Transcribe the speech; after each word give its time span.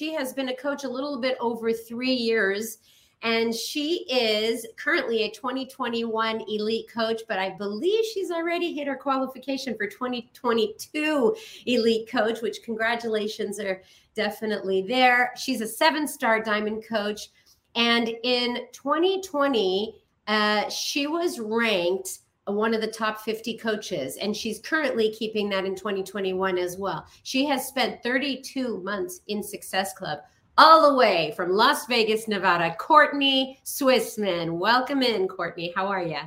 She 0.00 0.14
has 0.14 0.32
been 0.32 0.48
a 0.48 0.56
coach 0.56 0.84
a 0.84 0.88
little 0.88 1.20
bit 1.20 1.36
over 1.40 1.74
three 1.74 2.14
years 2.14 2.78
and 3.20 3.54
she 3.54 4.06
is 4.10 4.66
currently 4.78 5.24
a 5.24 5.30
2021 5.30 6.40
elite 6.48 6.90
coach, 6.90 7.20
but 7.28 7.38
I 7.38 7.50
believe 7.50 8.06
she's 8.06 8.30
already 8.30 8.72
hit 8.72 8.86
her 8.86 8.96
qualification 8.96 9.76
for 9.76 9.86
2022 9.86 11.36
elite 11.66 12.10
coach, 12.10 12.40
which 12.40 12.62
congratulations 12.62 13.60
are 13.60 13.82
definitely 14.14 14.80
there. 14.88 15.34
She's 15.36 15.60
a 15.60 15.68
seven 15.68 16.08
star 16.08 16.42
diamond 16.42 16.82
coach. 16.88 17.28
And 17.74 18.08
in 18.22 18.68
2020, 18.72 20.00
uh, 20.28 20.70
she 20.70 21.08
was 21.08 21.38
ranked 21.40 22.20
one 22.56 22.74
of 22.74 22.80
the 22.80 22.86
top 22.86 23.20
50 23.20 23.58
coaches, 23.58 24.16
and 24.16 24.36
she's 24.36 24.60
currently 24.60 25.12
keeping 25.12 25.48
that 25.50 25.64
in 25.64 25.74
2021 25.74 26.58
as 26.58 26.76
well. 26.76 27.06
She 27.22 27.46
has 27.46 27.66
spent 27.66 28.02
32 28.02 28.82
months 28.82 29.20
in 29.28 29.42
Success 29.42 29.92
Club 29.92 30.20
all 30.58 30.90
the 30.90 30.96
way 30.96 31.32
from 31.36 31.52
Las 31.52 31.86
Vegas, 31.86 32.28
Nevada. 32.28 32.74
Courtney 32.78 33.58
Swissman, 33.64 34.58
welcome 34.58 35.02
in, 35.02 35.26
Courtney. 35.26 35.72
How 35.74 35.86
are 35.86 36.02
you? 36.02 36.18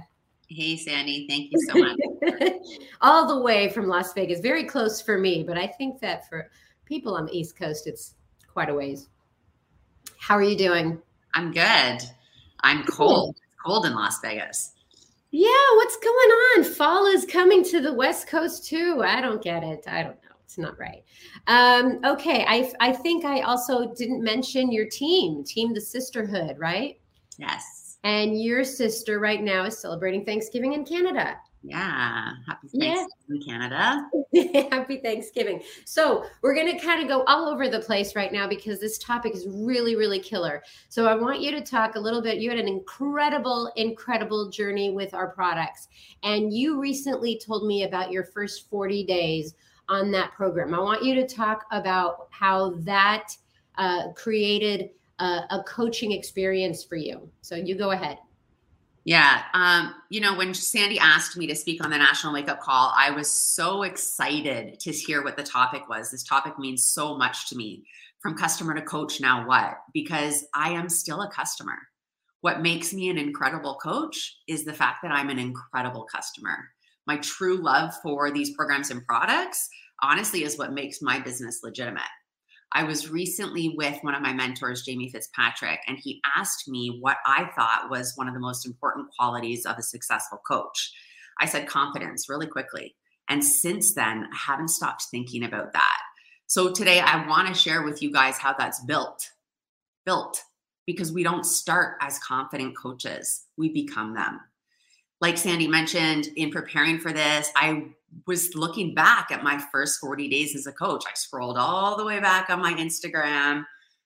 Hey, 0.50 0.78
Sandy. 0.78 1.28
Thank 1.28 1.52
you 1.52 1.60
so 1.68 1.80
much. 1.80 2.52
all 3.02 3.28
the 3.28 3.42
way 3.42 3.70
from 3.70 3.88
Las 3.88 4.14
Vegas, 4.14 4.40
very 4.40 4.64
close 4.64 5.02
for 5.02 5.18
me, 5.18 5.44
but 5.44 5.58
I 5.58 5.68
think 5.68 6.00
that 6.02 6.28
for 6.30 6.50
people 6.86 7.16
on 7.16 7.26
the 7.26 7.38
East 7.38 7.58
Coast, 7.58 7.88
it's 7.88 8.16
quite 8.52 8.70
a 8.70 8.74
ways. 8.74 9.10
How 10.20 10.36
are 10.36 10.44
you 10.44 10.58
doing? 10.58 11.02
I'm 11.34 11.52
good. 11.52 12.00
I'm 12.62 12.84
cold. 12.86 13.36
It's 13.36 13.56
cold 13.66 13.86
in 13.86 13.94
Las 13.94 14.20
Vegas. 14.22 14.74
Yeah, 15.36 15.48
what's 15.76 15.98
going 15.98 16.14
on? 16.58 16.64
Fall 16.64 17.08
is 17.08 17.26
coming 17.26 17.64
to 17.64 17.82
the 17.82 17.92
West 17.92 18.28
Coast 18.28 18.68
too. 18.68 19.02
I 19.04 19.20
don't 19.20 19.42
get 19.42 19.64
it. 19.64 19.84
I 19.88 20.04
don't 20.04 20.22
know 20.24 20.34
it's 20.54 20.60
not 20.60 20.78
right. 20.78 21.04
Um, 21.48 22.00
okay, 22.06 22.46
I 22.48 22.72
I 22.80 22.94
think 22.94 23.26
I 23.26 23.42
also 23.42 23.94
didn't 23.96 24.24
mention 24.24 24.72
your 24.72 24.86
team, 24.86 25.44
Team 25.44 25.74
the 25.74 25.82
Sisterhood, 25.82 26.58
right? 26.60 27.00
Yes. 27.38 27.98
And 28.04 28.40
your 28.40 28.64
sister 28.64 29.20
right 29.20 29.42
now 29.42 29.66
is 29.66 29.80
celebrating 29.80 30.26
Thanksgiving 30.26 30.74
in 30.74 30.86
Canada. 30.86 31.38
Yeah. 31.64 32.34
Happy 32.46 32.68
Thanksgiving, 32.68 33.10
yeah. 33.30 33.46
Canada. 33.46 34.70
Happy 34.72 34.98
Thanksgiving. 34.98 35.64
So, 35.86 36.26
we're 36.42 36.54
going 36.54 36.78
to 36.78 36.86
kind 36.86 37.02
of 37.02 37.08
go 37.08 37.24
all 37.24 37.48
over 37.48 37.70
the 37.70 37.80
place 37.80 38.16
right 38.16 38.34
now 38.34 38.48
because 38.48 38.82
this 38.82 38.98
topic 38.98 39.34
is 39.34 39.48
really, 39.50 39.96
really 39.96 40.20
killer. 40.20 40.62
So, 40.90 41.08
I 41.08 41.16
want 41.16 41.40
you 41.40 41.52
to 41.52 41.62
talk 41.62 41.96
a 41.96 42.00
little 42.00 42.22
bit. 42.22 42.40
You 42.40 42.50
had 42.50 42.60
an 42.60 42.68
incredible, 42.68 43.72
incredible 43.78 44.50
journey 44.50 44.92
with 44.92 45.14
our 45.14 45.30
products. 45.30 45.88
And 46.24 46.54
you 46.54 46.80
recently 46.82 47.40
told 47.40 47.66
me 47.66 47.84
about 47.84 48.12
your 48.12 48.26
first 48.26 48.70
40 48.70 49.06
days 49.06 49.56
on 49.88 50.12
that 50.12 50.34
program. 50.34 50.74
I 50.74 50.80
want 50.80 51.04
you 51.04 51.16
to 51.16 51.28
talk 51.28 51.66
about 51.72 52.28
how 52.32 52.72
that 52.80 53.36
uh, 53.78 54.12
created 54.16 54.90
a, 55.20 55.42
a, 55.52 55.64
coaching 55.68 56.12
experience 56.12 56.84
for 56.84 56.96
you. 56.96 57.30
So 57.42 57.56
you 57.56 57.76
go 57.76 57.92
ahead. 57.92 58.18
Yeah. 59.06 59.44
Um, 59.54 59.94
you 60.10 60.22
know, 60.22 60.38
when 60.38 60.54
Sandy 60.54 60.98
asked 60.98 61.36
me 61.36 61.46
to 61.48 61.56
speak 61.56 61.84
on 61.84 61.92
the 61.92 61.98
National 61.98 62.34
Wake 62.34 62.48
Up 62.48 62.62
Call, 62.62 62.94
I 62.96 63.12
was 63.12 63.30
so 63.30 63.84
excited 63.84 64.80
to 64.80 64.92
hear 64.92 65.24
what 65.24 65.36
the 65.36 65.44
topic 65.44 65.90
was. 65.90 66.10
This 66.10 66.24
topic 66.24 66.58
means 66.58 66.84
so 66.84 67.18
much 67.18 67.50
to 67.50 67.58
me 67.58 67.84
from 68.22 68.38
customer 68.38 68.74
to 68.74 68.82
coach. 68.82 69.20
Now, 69.20 69.46
what? 69.46 69.80
Because 69.94 70.46
I 70.56 70.70
am 70.70 70.88
still 70.88 71.22
a 71.22 71.30
customer. 71.30 71.78
What 72.40 72.62
makes 72.62 72.94
me 72.94 73.10
an 73.10 73.18
incredible 73.18 73.76
coach 73.76 74.38
is 74.48 74.64
the 74.64 74.74
fact 74.74 75.00
that 75.04 75.12
I'm 75.12 75.30
an 75.30 75.40
incredible 75.40 76.06
customer 76.06 76.70
my 77.06 77.18
true 77.18 77.58
love 77.58 77.94
for 78.02 78.32
these 78.32 78.56
programs 78.56 78.92
and 78.92 79.06
products 79.06 79.70
honestly 80.02 80.44
is 80.44 80.58
what 80.58 80.74
makes 80.74 81.02
my 81.02 81.20
business 81.20 81.62
legitimate. 81.64 82.04
I 82.74 82.84
was 82.84 83.10
recently 83.10 83.74
with 83.78 83.98
one 84.02 84.16
of 84.16 84.22
my 84.22 84.34
mentors, 84.34 84.84
Jamie 84.84 85.10
Fitzpatrick, 85.10 85.80
and 85.88 85.98
he 85.98 86.22
asked 86.36 86.68
me 86.68 86.98
what 87.02 87.18
I 87.26 87.50
thought 87.56 87.90
was 87.90 88.14
one 88.16 88.28
of 88.28 88.34
the 88.34 88.40
most 88.40 88.66
important 88.66 89.08
qualities 89.18 89.66
of 89.66 89.78
a 89.78 89.84
successful 89.84 90.40
coach. 90.48 90.92
I 91.40 91.46
said 91.46 91.68
confidence 91.68 92.30
really 92.30 92.48
quickly. 92.48 92.96
And 93.30 93.44
since 93.44 93.94
then, 93.94 94.28
I 94.32 94.36
haven't 94.36 94.70
stopped 94.70 95.04
thinking 95.12 95.44
about 95.44 95.74
that. 95.74 95.98
So 96.48 96.72
today, 96.72 97.00
I 97.00 97.28
want 97.28 97.48
to 97.48 97.54
share 97.54 97.84
with 97.84 98.02
you 98.02 98.12
guys 98.12 98.38
how 98.38 98.54
that's 98.58 98.84
built. 98.84 99.30
Built 100.06 100.42
because 100.86 101.12
we 101.12 101.24
don't 101.24 101.46
start 101.46 101.98
as 102.02 102.20
confident 102.20 102.76
coaches, 102.78 103.46
we 103.58 103.70
become 103.70 104.14
them 104.14 104.40
like 105.24 105.38
Sandy 105.38 105.70
mentioned, 105.70 106.28
in 106.36 106.52
preparing 106.52 107.00
for 107.00 107.14
this, 107.14 107.50
I 107.56 107.86
was 108.28 108.54
looking 108.56 108.94
back 108.94 109.32
at 109.32 109.44
my 109.44 109.62
first 109.72 110.00
40 110.00 110.30
days 110.30 110.56
as 110.56 110.68
a 110.68 110.72
coach. 110.72 111.04
I 111.08 111.14
scrolled 111.16 111.58
all 111.58 111.98
the 111.98 112.06
way 112.06 112.20
back 112.20 112.50
on 112.50 112.62
my 112.62 112.74
Instagram 112.74 113.66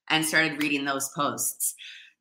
and 0.09 0.25
started 0.25 0.61
reading 0.61 0.85
those 0.85 1.09
posts. 1.15 1.75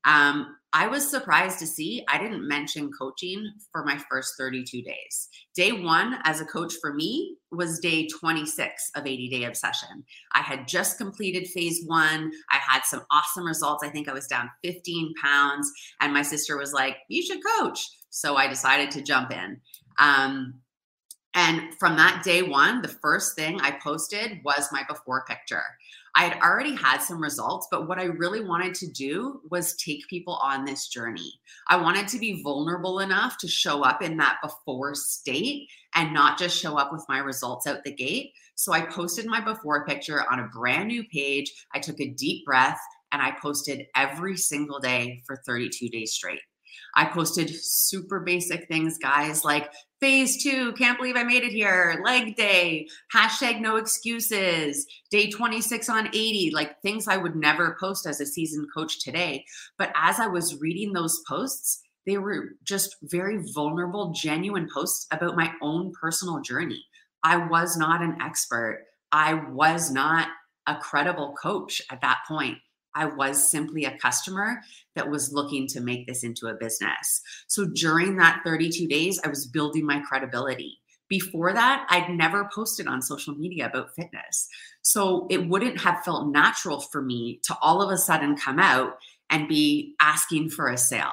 Um, 0.05 0.57
I 0.73 0.87
was 0.87 1.09
surprised 1.09 1.59
to 1.61 1.67
see 1.67 2.05
I 2.09 2.19
didn't 2.19 2.47
mention 2.47 2.91
coaching 2.93 3.51
for 3.73 3.85
my 3.85 3.99
first 4.11 4.35
32 4.39 4.83
days. 4.83 5.29
Day 5.55 5.73
one 5.73 6.19
as 6.25 6.41
a 6.41 6.45
coach 6.45 6.75
for 6.81 6.93
me 6.93 7.37
was 7.51 7.81
day 7.81 8.07
26 8.07 8.91
of 8.95 9.07
80 9.07 9.29
Day 9.29 9.45
Obsession. 9.45 10.05
I 10.33 10.43
had 10.43 10.69
just 10.69 10.99
completed 10.99 11.49
phase 11.49 11.83
one. 11.87 12.31
I 12.53 12.59
had 12.59 12.83
some 12.85 13.05
awesome 13.11 13.45
results. 13.45 13.83
I 13.83 13.89
think 13.89 14.09
I 14.09 14.13
was 14.13 14.27
down 14.27 14.51
15 14.63 15.15
pounds. 15.21 15.73
And 16.01 16.13
my 16.13 16.23
sister 16.23 16.57
was 16.57 16.73
like, 16.73 16.99
You 17.09 17.23
should 17.23 17.41
coach. 17.59 17.89
So 18.11 18.37
I 18.37 18.47
decided 18.47 18.91
to 18.93 19.03
jump 19.03 19.33
in. 19.33 19.61
Um, 19.99 20.61
and 21.37 21.75
from 21.79 21.97
that 21.97 22.23
day 22.25 22.41
one, 22.41 22.81
the 22.81 22.89
first 22.89 23.37
thing 23.37 23.61
I 23.61 23.73
posted 23.73 24.41
was 24.43 24.73
my 24.73 24.85
before 24.89 25.27
picture. 25.29 25.63
I 26.15 26.25
had 26.25 26.43
already 26.43 26.75
had 26.75 27.03
some 27.03 27.23
results, 27.23 27.69
but 27.71 27.87
what 27.87 27.99
I 27.99 28.05
really 28.05 28.43
wanted 28.43 28.75
to 28.77 28.91
do 28.91 29.43
was 29.51 29.77
take 29.77 30.09
people 30.09 30.37
on 30.37 30.65
this 30.65 30.89
journey. 30.89 31.35
I 31.69 31.77
wanted 31.77 32.09
to 32.09 32.19
be 32.19 32.43
vulnerable 32.43 33.01
enough 33.01 33.37
to 33.39 33.49
show 33.49 33.83
up 33.83 34.01
in 34.01 34.17
that 34.17 34.39
before 34.43 34.95
state 34.95 35.69
and 35.95 36.15
not 36.15 36.39
just 36.39 36.59
show 36.59 36.79
up 36.79 36.91
with 36.91 37.05
my 37.07 37.19
results 37.19 37.67
out 37.67 37.85
the 37.85 37.93
gate. 37.93 38.33
So 38.55 38.73
I 38.73 38.87
posted 38.87 39.27
my 39.27 39.43
before 39.43 39.85
picture 39.85 40.25
on 40.33 40.41
a 40.41 40.49
brand 40.49 40.89
new 40.89 41.05
page. 41.05 41.53
I 41.75 41.81
took 41.81 42.01
a 42.01 42.15
deep 42.15 42.47
breath 42.47 42.81
and 43.13 43.21
I 43.21 43.37
posted 43.43 43.85
every 43.95 44.39
single 44.39 44.81
day 44.81 45.23
for 45.27 45.37
32 45.45 45.91
days 45.91 46.15
straight. 46.15 46.41
I 46.97 47.05
posted 47.05 47.55
super 47.55 48.21
basic 48.21 48.67
things, 48.69 48.97
guys, 48.97 49.45
like 49.45 49.71
phase 50.01 50.43
two, 50.43 50.73
can't 50.73 50.99
believe 50.99 51.15
I 51.15 51.25
made 51.25 51.43
it 51.43 51.53
here, 51.53 52.01
leg 52.03 52.37
day, 52.37 52.89
hashtag 53.15 53.61
no 53.61 53.77
excuses, 53.77 54.87
day 55.11 55.31
26 55.31 55.91
on 55.91 56.09
80, 56.09 56.53
like 56.55 56.81
things 56.81 57.07
I 57.07 57.19
would 57.19 57.37
never 57.37 57.77
post 57.79 58.07
as 58.07 58.21
a 58.21 58.27
seasoned 58.27 58.69
coach 58.75 59.05
today. 59.05 59.45
But 59.77 59.93
as 59.95 60.19
I 60.19 60.27
was 60.27 60.59
reading 60.59 60.95
those 60.95 61.23
posts, 61.29 61.83
they 62.07 62.17
were 62.17 62.53
just 62.65 62.97
very 63.03 63.45
vulnerable, 63.53 64.13
genuine 64.13 64.69
posts 64.73 65.07
about 65.11 65.37
my 65.37 65.53
own 65.61 65.93
personal 66.01 66.41
journey. 66.41 66.83
I 67.23 67.37
was 67.49 67.77
not 67.77 68.01
an 68.01 68.17
expert. 68.23 68.85
I 69.13 69.35
was 69.35 69.91
not 69.91 70.29
a 70.67 70.77
credible 70.77 71.35
coach 71.41 71.83
at 71.91 72.01
that 72.01 72.21
point. 72.27 72.59
I 72.97 73.05
was 73.05 73.51
simply 73.51 73.85
a 73.85 73.99
customer 73.99 74.63
that 74.95 75.09
was 75.09 75.33
looking 75.33 75.67
to 75.69 75.81
make 75.81 76.07
this 76.07 76.25
into 76.25 76.47
a 76.47 76.55
business. 76.55 77.23
So 77.47 77.67
during 77.67 78.17
that 78.17 78.41
32 78.45 78.89
days, 78.89 79.21
I 79.23 79.29
was 79.29 79.47
building 79.47 79.85
my 79.85 80.01
credibility. 80.01 80.81
Before 81.09 81.53
that, 81.53 81.87
I'd 81.89 82.11
never 82.11 82.51
posted 82.53 82.89
on 82.89 83.01
social 83.03 83.35
media 83.35 83.67
about 83.67 83.95
fitness. 83.95 84.49
So 84.83 85.27
it 85.31 85.47
wouldn't 85.47 85.81
have 85.81 86.03
felt 86.05 86.33
natural 86.33 86.81
for 86.81 87.03
me 87.03 87.41
to 87.45 87.57
all 87.61 87.81
of 87.81 87.91
a 87.91 87.99
sudden 87.99 88.37
come 88.37 88.59
out 88.59 88.99
and 89.31 89.47
be 89.47 89.95
asking 90.01 90.51
for 90.51 90.69
a 90.69 90.79
sale. 90.79 91.13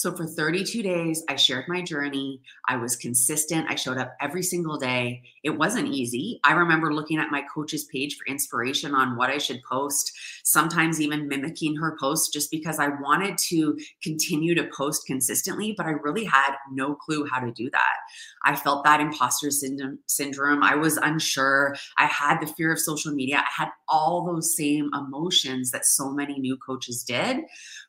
So 0.00 0.16
for 0.16 0.24
32 0.24 0.82
days, 0.82 1.22
I 1.28 1.36
shared 1.36 1.68
my 1.68 1.82
journey. 1.82 2.40
I 2.66 2.76
was 2.76 2.96
consistent. 2.96 3.66
I 3.68 3.74
showed 3.74 3.98
up 3.98 4.16
every 4.18 4.42
single 4.42 4.78
day. 4.78 5.22
It 5.44 5.50
wasn't 5.50 5.88
easy. 5.88 6.40
I 6.42 6.54
remember 6.54 6.94
looking 6.94 7.18
at 7.18 7.30
my 7.30 7.42
coach's 7.54 7.84
page 7.84 8.16
for 8.16 8.24
inspiration 8.26 8.94
on 8.94 9.18
what 9.18 9.28
I 9.28 9.36
should 9.36 9.60
post, 9.62 10.10
sometimes 10.42 11.02
even 11.02 11.28
mimicking 11.28 11.76
her 11.76 11.98
post 12.00 12.32
just 12.32 12.50
because 12.50 12.78
I 12.78 12.88
wanted 12.88 13.36
to 13.50 13.78
continue 14.02 14.54
to 14.54 14.70
post 14.74 15.06
consistently, 15.06 15.74
but 15.76 15.84
I 15.84 15.90
really 15.90 16.24
had 16.24 16.52
no 16.72 16.94
clue 16.94 17.28
how 17.30 17.38
to 17.38 17.52
do 17.52 17.68
that. 17.68 17.96
I 18.42 18.56
felt 18.56 18.84
that 18.84 19.00
imposter 19.00 19.50
syndrome. 19.50 20.62
I 20.62 20.76
was 20.76 20.96
unsure. 20.96 21.76
I 21.98 22.06
had 22.06 22.40
the 22.40 22.46
fear 22.46 22.72
of 22.72 22.78
social 22.78 23.12
media. 23.12 23.44
I 23.44 23.50
had 23.54 23.68
all 23.86 24.24
those 24.24 24.56
same 24.56 24.88
emotions 24.94 25.72
that 25.72 25.84
so 25.84 26.10
many 26.10 26.38
new 26.38 26.56
coaches 26.56 27.02
did. 27.02 27.40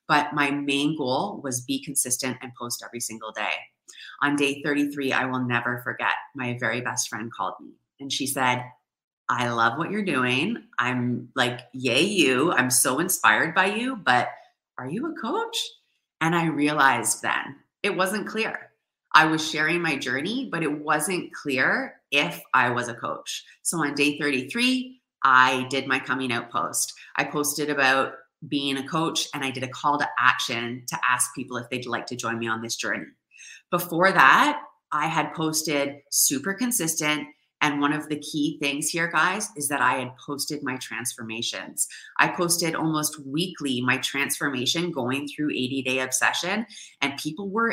But 0.09 0.33
my 0.33 0.51
main 0.51 0.97
goal 0.97 1.39
was 1.41 1.61
be 1.61 1.81
consistent 1.81 2.00
and 2.05 2.51
post 2.59 2.83
every 2.85 2.99
single 2.99 3.31
day. 3.31 3.53
On 4.21 4.35
day 4.35 4.61
33, 4.63 5.11
I 5.11 5.25
will 5.25 5.43
never 5.43 5.81
forget, 5.83 6.13
my 6.35 6.57
very 6.59 6.81
best 6.81 7.09
friend 7.09 7.31
called 7.31 7.55
me 7.59 7.73
and 7.99 8.11
she 8.11 8.27
said, 8.27 8.63
I 9.29 9.49
love 9.49 9.77
what 9.77 9.91
you're 9.91 10.03
doing. 10.03 10.63
I'm 10.77 11.29
like, 11.35 11.61
yay, 11.73 12.01
you. 12.01 12.51
I'm 12.51 12.69
so 12.69 12.99
inspired 12.99 13.55
by 13.55 13.67
you, 13.67 13.95
but 13.95 14.27
are 14.77 14.89
you 14.89 15.05
a 15.05 15.21
coach? 15.21 15.57
And 16.19 16.35
I 16.35 16.47
realized 16.47 17.21
then 17.21 17.55
it 17.81 17.95
wasn't 17.95 18.27
clear. 18.27 18.71
I 19.13 19.25
was 19.25 19.47
sharing 19.47 19.81
my 19.81 19.97
journey, 19.97 20.49
but 20.51 20.63
it 20.63 20.81
wasn't 20.81 21.33
clear 21.33 22.01
if 22.11 22.41
I 22.53 22.69
was 22.69 22.87
a 22.87 22.93
coach. 22.93 23.45
So 23.61 23.77
on 23.77 23.93
day 23.95 24.17
33, 24.17 25.01
I 25.23 25.65
did 25.69 25.87
my 25.87 25.99
coming 25.99 26.31
out 26.31 26.51
post. 26.51 26.93
I 27.15 27.25
posted 27.25 27.69
about 27.69 28.13
being 28.47 28.77
a 28.77 28.87
coach 28.87 29.27
and 29.33 29.43
I 29.43 29.51
did 29.51 29.63
a 29.63 29.67
call 29.67 29.99
to 29.99 30.09
action 30.19 30.83
to 30.87 30.97
ask 31.07 31.33
people 31.35 31.57
if 31.57 31.69
they'd 31.69 31.85
like 31.85 32.05
to 32.07 32.15
join 32.15 32.39
me 32.39 32.47
on 32.47 32.61
this 32.61 32.75
journey. 32.75 33.05
Before 33.69 34.11
that, 34.11 34.61
I 34.91 35.07
had 35.07 35.33
posted 35.33 35.97
super 36.09 36.53
consistent. 36.53 37.27
And 37.61 37.79
one 37.79 37.93
of 37.93 38.09
the 38.09 38.19
key 38.19 38.57
things 38.59 38.89
here, 38.89 39.07
guys, 39.07 39.49
is 39.55 39.67
that 39.67 39.81
I 39.81 39.93
had 39.99 40.17
posted 40.25 40.63
my 40.63 40.77
transformations. 40.77 41.87
I 42.17 42.29
posted 42.29 42.73
almost 42.73 43.23
weekly 43.23 43.81
my 43.81 43.97
transformation 43.97 44.91
going 44.91 45.27
through 45.27 45.51
80 45.51 45.83
day 45.83 45.99
obsession, 45.99 46.65
and 47.01 47.17
people 47.17 47.49
were 47.49 47.71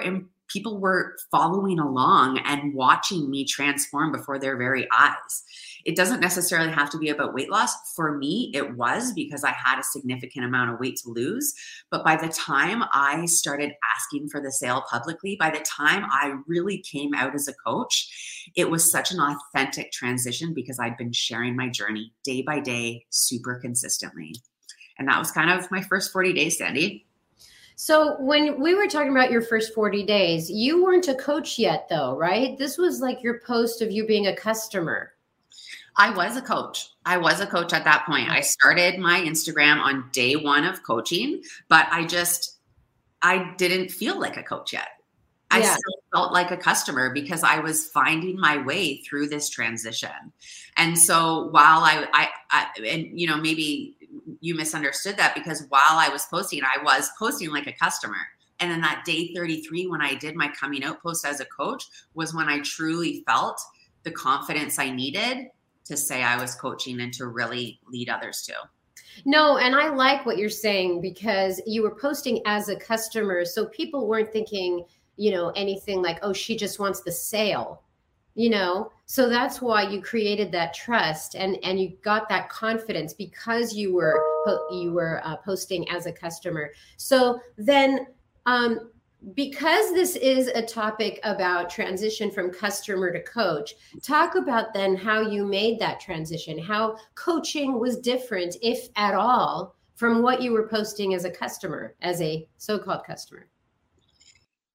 people 0.48 0.80
were 0.80 1.16
following 1.30 1.78
along 1.78 2.38
and 2.44 2.74
watching 2.74 3.30
me 3.30 3.44
transform 3.44 4.12
before 4.12 4.38
their 4.38 4.56
very 4.56 4.88
eyes. 4.96 5.44
It 5.84 5.96
doesn't 5.96 6.20
necessarily 6.20 6.70
have 6.70 6.90
to 6.90 6.98
be 6.98 7.08
about 7.08 7.34
weight 7.34 7.50
loss. 7.50 7.72
For 7.94 8.16
me, 8.16 8.50
it 8.54 8.76
was 8.76 9.12
because 9.12 9.44
I 9.44 9.52
had 9.52 9.78
a 9.78 9.84
significant 9.84 10.44
amount 10.44 10.70
of 10.70 10.80
weight 10.80 10.96
to 11.04 11.10
lose. 11.10 11.54
But 11.90 12.04
by 12.04 12.16
the 12.16 12.28
time 12.28 12.84
I 12.92 13.24
started 13.26 13.72
asking 13.94 14.28
for 14.28 14.40
the 14.40 14.52
sale 14.52 14.84
publicly, 14.90 15.36
by 15.38 15.50
the 15.50 15.60
time 15.60 16.04
I 16.10 16.34
really 16.46 16.78
came 16.78 17.14
out 17.14 17.34
as 17.34 17.48
a 17.48 17.54
coach, 17.54 18.50
it 18.56 18.70
was 18.70 18.90
such 18.90 19.12
an 19.12 19.20
authentic 19.20 19.92
transition 19.92 20.52
because 20.54 20.78
I'd 20.78 20.96
been 20.96 21.12
sharing 21.12 21.56
my 21.56 21.68
journey 21.68 22.12
day 22.24 22.42
by 22.42 22.60
day, 22.60 23.06
super 23.10 23.56
consistently. 23.56 24.34
And 24.98 25.08
that 25.08 25.18
was 25.18 25.30
kind 25.30 25.50
of 25.50 25.70
my 25.70 25.80
first 25.82 26.12
40 26.12 26.32
days, 26.32 26.58
Sandy. 26.58 27.07
So 27.80 28.16
when 28.18 28.60
we 28.60 28.74
were 28.74 28.88
talking 28.88 29.12
about 29.12 29.30
your 29.30 29.40
first 29.40 29.72
40 29.72 30.02
days, 30.02 30.50
you 30.50 30.82
weren't 30.82 31.06
a 31.06 31.14
coach 31.14 31.60
yet 31.60 31.86
though, 31.88 32.16
right? 32.16 32.58
This 32.58 32.76
was 32.76 33.00
like 33.00 33.22
your 33.22 33.38
post 33.46 33.80
of 33.80 33.92
you 33.92 34.04
being 34.04 34.26
a 34.26 34.34
customer. 34.34 35.12
I 35.96 36.10
was 36.10 36.36
a 36.36 36.42
coach. 36.42 36.90
I 37.06 37.18
was 37.18 37.38
a 37.38 37.46
coach 37.46 37.72
at 37.72 37.84
that 37.84 38.04
point. 38.04 38.30
I 38.30 38.40
started 38.40 38.98
my 38.98 39.20
Instagram 39.20 39.78
on 39.78 40.08
day 40.10 40.34
one 40.34 40.64
of 40.64 40.82
coaching, 40.82 41.40
but 41.68 41.86
I 41.92 42.04
just, 42.04 42.58
I 43.22 43.54
didn't 43.58 43.92
feel 43.92 44.18
like 44.18 44.36
a 44.36 44.42
coach 44.42 44.72
yet. 44.72 44.88
I 45.52 45.60
yeah. 45.60 45.70
still 45.70 46.02
felt 46.12 46.32
like 46.32 46.50
a 46.50 46.56
customer 46.56 47.14
because 47.14 47.44
I 47.44 47.60
was 47.60 47.86
finding 47.86 48.40
my 48.40 48.60
way 48.60 49.02
through 49.02 49.28
this 49.28 49.48
transition. 49.48 50.32
And 50.76 50.98
so 50.98 51.46
while 51.52 51.84
I, 51.84 52.08
I, 52.12 52.28
I, 52.50 52.66
and 52.84 53.20
you 53.20 53.28
know, 53.28 53.36
maybe 53.36 53.97
you 54.40 54.54
misunderstood 54.54 55.16
that 55.16 55.34
because 55.34 55.66
while 55.68 55.80
I 55.84 56.08
was 56.08 56.26
posting, 56.26 56.62
I 56.62 56.82
was 56.82 57.10
posting 57.18 57.50
like 57.50 57.66
a 57.66 57.72
customer. 57.72 58.16
And 58.60 58.70
then 58.70 58.80
that 58.80 59.04
day 59.04 59.32
33, 59.34 59.86
when 59.86 60.00
I 60.00 60.14
did 60.14 60.34
my 60.34 60.48
coming 60.48 60.82
out 60.84 61.02
post 61.02 61.24
as 61.24 61.40
a 61.40 61.44
coach, 61.44 61.84
was 62.14 62.34
when 62.34 62.48
I 62.48 62.60
truly 62.60 63.22
felt 63.26 63.60
the 64.02 64.10
confidence 64.10 64.78
I 64.78 64.90
needed 64.90 65.48
to 65.84 65.96
say 65.96 66.22
I 66.22 66.40
was 66.40 66.54
coaching 66.54 67.00
and 67.00 67.12
to 67.14 67.26
really 67.26 67.80
lead 67.88 68.08
others 68.08 68.42
to. 68.42 68.54
No, 69.24 69.58
and 69.58 69.74
I 69.74 69.88
like 69.88 70.26
what 70.26 70.38
you're 70.38 70.48
saying 70.50 71.00
because 71.00 71.60
you 71.66 71.82
were 71.82 71.94
posting 71.94 72.40
as 72.46 72.68
a 72.68 72.76
customer. 72.76 73.44
So 73.44 73.66
people 73.66 74.06
weren't 74.06 74.32
thinking, 74.32 74.84
you 75.16 75.30
know, 75.30 75.50
anything 75.50 76.02
like, 76.02 76.18
oh, 76.22 76.32
she 76.32 76.56
just 76.56 76.78
wants 76.78 77.00
the 77.00 77.12
sale, 77.12 77.82
you 78.38 78.48
know? 78.48 78.92
So 79.06 79.28
that's 79.28 79.60
why 79.60 79.82
you 79.82 80.00
created 80.00 80.52
that 80.52 80.72
trust 80.72 81.34
and 81.34 81.58
and 81.64 81.80
you 81.80 81.96
got 82.04 82.28
that 82.28 82.48
confidence 82.48 83.12
because 83.12 83.74
you 83.74 83.92
were 83.92 84.22
you 84.70 84.92
were 84.92 85.20
uh, 85.24 85.36
posting 85.38 85.90
as 85.90 86.06
a 86.06 86.12
customer. 86.12 86.70
So 86.96 87.40
then 87.56 88.06
um 88.46 88.90
because 89.34 89.92
this 89.92 90.14
is 90.14 90.46
a 90.46 90.62
topic 90.62 91.18
about 91.24 91.68
transition 91.68 92.30
from 92.30 92.52
customer 92.52 93.12
to 93.12 93.20
coach, 93.24 93.74
talk 94.00 94.36
about 94.36 94.72
then 94.72 94.94
how 94.94 95.20
you 95.20 95.44
made 95.44 95.80
that 95.80 95.98
transition, 95.98 96.56
how 96.56 96.96
coaching 97.16 97.80
was 97.80 97.98
different, 97.98 98.56
if 98.62 98.88
at 98.94 99.14
all, 99.14 99.74
from 99.96 100.22
what 100.22 100.40
you 100.40 100.52
were 100.52 100.68
posting 100.68 101.14
as 101.14 101.24
a 101.24 101.30
customer, 101.32 101.96
as 102.00 102.22
a 102.22 102.46
so 102.58 102.78
called 102.78 103.02
customer. 103.04 103.48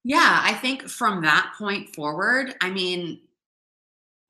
Yeah, 0.04 0.42
I 0.44 0.54
think 0.56 0.90
from 0.90 1.22
that 1.22 1.54
point 1.58 1.96
forward, 1.96 2.56
I 2.60 2.70
mean, 2.70 3.22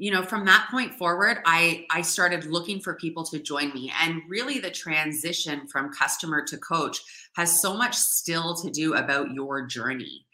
you 0.03 0.11
know 0.11 0.21
from 0.21 0.43
that 0.43 0.67
point 0.69 0.93
forward 0.93 1.37
i 1.45 1.85
i 1.89 2.01
started 2.01 2.43
looking 2.43 2.81
for 2.81 2.93
people 2.95 3.23
to 3.23 3.39
join 3.39 3.73
me. 3.73 3.89
And 4.01 4.21
really 4.27 4.59
the 4.59 4.69
transition 4.69 5.65
from 5.67 5.93
customer 5.93 6.43
to 6.43 6.57
coach 6.57 6.99
has 7.37 7.61
so 7.61 7.73
much 7.77 7.95
still 7.95 8.53
to 8.55 8.69
do 8.69 8.95
about 8.95 9.31
your 9.31 9.65
journey 9.65 10.25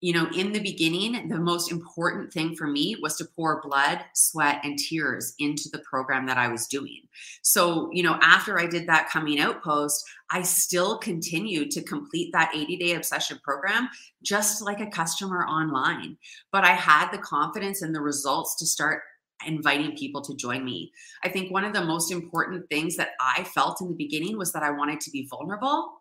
you 0.00 0.12
know, 0.12 0.28
in 0.36 0.52
the 0.52 0.60
beginning, 0.60 1.28
the 1.28 1.38
most 1.38 1.72
important 1.72 2.32
thing 2.32 2.54
for 2.54 2.68
me 2.68 2.96
was 3.02 3.16
to 3.16 3.24
pour 3.24 3.60
blood, 3.60 4.04
sweat, 4.14 4.60
and 4.62 4.78
tears 4.78 5.34
into 5.40 5.68
the 5.72 5.80
program 5.80 6.26
that 6.26 6.38
I 6.38 6.46
was 6.48 6.68
doing. 6.68 7.02
So, 7.42 7.90
you 7.92 8.04
know, 8.04 8.16
after 8.22 8.60
I 8.60 8.66
did 8.66 8.86
that 8.86 9.10
coming 9.10 9.40
out 9.40 9.62
post, 9.62 10.04
I 10.30 10.42
still 10.42 10.98
continued 10.98 11.72
to 11.72 11.82
complete 11.82 12.32
that 12.32 12.52
80 12.54 12.76
day 12.76 12.94
obsession 12.94 13.40
program 13.42 13.88
just 14.22 14.62
like 14.62 14.80
a 14.80 14.86
customer 14.86 15.44
online. 15.46 16.16
But 16.52 16.64
I 16.64 16.72
had 16.72 17.10
the 17.10 17.18
confidence 17.18 17.82
and 17.82 17.92
the 17.92 18.00
results 18.00 18.56
to 18.56 18.66
start 18.66 19.02
inviting 19.46 19.96
people 19.96 20.22
to 20.22 20.34
join 20.34 20.64
me. 20.64 20.92
I 21.24 21.28
think 21.28 21.50
one 21.50 21.64
of 21.64 21.72
the 21.72 21.84
most 21.84 22.12
important 22.12 22.68
things 22.68 22.96
that 22.96 23.10
I 23.20 23.44
felt 23.44 23.80
in 23.80 23.88
the 23.88 23.94
beginning 23.94 24.38
was 24.38 24.52
that 24.52 24.62
I 24.62 24.70
wanted 24.70 25.00
to 25.00 25.10
be 25.10 25.26
vulnerable 25.28 25.92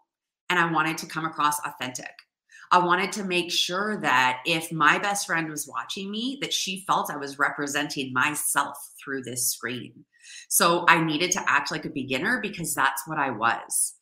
and 0.50 0.60
I 0.60 0.72
wanted 0.72 0.98
to 1.00 1.08
come 1.08 1.26
across 1.26 1.60
authentic. 1.66 2.12
I 2.72 2.80
wanted 2.80 3.12
to 3.14 3.24
make 3.24 3.52
sure 3.52 3.98
that 4.02 4.42
if 4.46 4.72
my 4.72 4.98
best 4.98 5.26
friend 5.26 5.50
was 5.50 5.68
watching 5.68 6.12
me, 6.12 6.38
that 6.42 6.54
she 6.54 6.84
felt 6.86 7.12
I 7.12 7.18
was 7.18 7.40
representing 7.40 8.12
myself 8.12 8.78
through 9.02 9.24
this 9.24 9.50
screen. 9.50 10.06
So 10.50 10.86
I 10.88 11.02
needed 11.04 11.32
to 11.32 11.44
act 11.50 11.72
like 11.72 11.86
a 11.86 11.90
beginner 11.90 12.42
because 12.42 12.74
that's 12.74 13.08
what 13.08 13.18
I 13.18 13.32
was. 13.32 13.94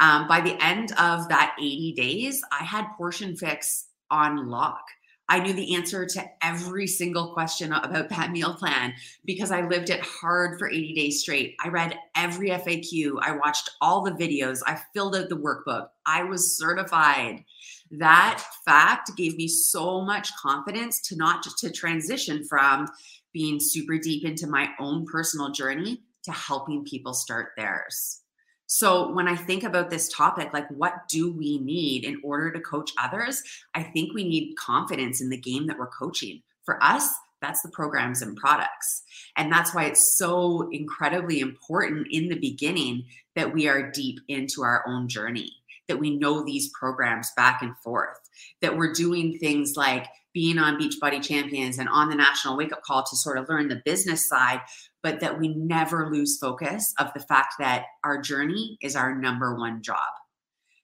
Um, 0.00 0.26
by 0.26 0.40
the 0.40 0.60
end 0.64 0.92
of 0.92 1.28
that 1.28 1.54
80 1.58 1.92
days, 1.92 2.42
I 2.50 2.64
had 2.64 2.86
Portion 2.96 3.36
Fix 3.36 3.88
on 4.10 4.48
lock. 4.48 4.82
I 5.28 5.38
knew 5.38 5.52
the 5.52 5.76
answer 5.76 6.04
to 6.04 6.24
every 6.42 6.88
single 6.88 7.32
question 7.32 7.72
about 7.72 8.08
that 8.08 8.32
meal 8.32 8.52
plan 8.52 8.92
because 9.24 9.52
I 9.52 9.60
lived 9.60 9.88
it 9.88 10.00
hard 10.00 10.58
for 10.58 10.68
80 10.68 10.92
days 10.94 11.20
straight. 11.20 11.54
I 11.64 11.68
read 11.68 11.96
every 12.16 12.50
FAQ, 12.50 13.20
I 13.22 13.36
watched 13.36 13.70
all 13.80 14.02
the 14.02 14.10
videos, 14.10 14.58
I 14.66 14.80
filled 14.92 15.14
out 15.14 15.28
the 15.28 15.36
workbook, 15.36 15.90
I 16.04 16.24
was 16.24 16.58
certified 16.58 17.44
that 17.92 18.44
fact 18.64 19.16
gave 19.16 19.36
me 19.36 19.48
so 19.48 20.00
much 20.00 20.34
confidence 20.36 21.00
to 21.08 21.16
not 21.16 21.42
just 21.42 21.58
to 21.58 21.70
transition 21.70 22.44
from 22.44 22.88
being 23.32 23.58
super 23.60 23.98
deep 23.98 24.24
into 24.24 24.46
my 24.46 24.70
own 24.78 25.06
personal 25.06 25.50
journey 25.50 26.00
to 26.24 26.32
helping 26.32 26.84
people 26.84 27.14
start 27.14 27.50
theirs. 27.56 28.20
So 28.66 29.12
when 29.12 29.26
I 29.26 29.34
think 29.34 29.64
about 29.64 29.90
this 29.90 30.08
topic, 30.08 30.50
like 30.52 30.68
what 30.70 31.08
do 31.08 31.32
we 31.32 31.58
need 31.58 32.04
in 32.04 32.20
order 32.22 32.52
to 32.52 32.60
coach 32.60 32.92
others? 32.98 33.42
I 33.74 33.82
think 33.82 34.14
we 34.14 34.22
need 34.22 34.54
confidence 34.56 35.20
in 35.20 35.28
the 35.28 35.36
game 35.36 35.66
that 35.66 35.78
we're 35.78 35.88
coaching. 35.88 36.42
For 36.64 36.82
us, 36.82 37.12
that's 37.42 37.62
the 37.62 37.70
programs 37.70 38.22
and 38.22 38.36
products. 38.36 39.02
And 39.36 39.50
that's 39.50 39.74
why 39.74 39.84
it's 39.86 40.16
so 40.16 40.68
incredibly 40.70 41.40
important 41.40 42.08
in 42.10 42.28
the 42.28 42.38
beginning 42.38 43.06
that 43.34 43.52
we 43.52 43.66
are 43.66 43.90
deep 43.90 44.20
into 44.28 44.62
our 44.62 44.84
own 44.86 45.08
journey 45.08 45.50
that 45.90 45.98
we 45.98 46.16
know 46.16 46.44
these 46.44 46.70
programs 46.70 47.32
back 47.36 47.62
and 47.62 47.76
forth, 47.78 48.16
that 48.62 48.76
we're 48.76 48.92
doing 48.92 49.36
things 49.38 49.74
like 49.76 50.06
being 50.32 50.58
on 50.58 50.80
Beachbody 50.80 51.20
Champions 51.20 51.78
and 51.78 51.88
on 51.88 52.08
the 52.08 52.14
National 52.14 52.56
Wake 52.56 52.72
Up 52.72 52.82
Call 52.82 53.02
to 53.02 53.16
sort 53.16 53.38
of 53.38 53.48
learn 53.48 53.66
the 53.66 53.82
business 53.84 54.28
side, 54.28 54.60
but 55.02 55.18
that 55.18 55.40
we 55.40 55.48
never 55.48 56.08
lose 56.08 56.38
focus 56.38 56.94
of 57.00 57.12
the 57.12 57.20
fact 57.20 57.54
that 57.58 57.86
our 58.04 58.22
journey 58.22 58.78
is 58.80 58.94
our 58.94 59.16
number 59.16 59.56
one 59.56 59.82
job. 59.82 59.98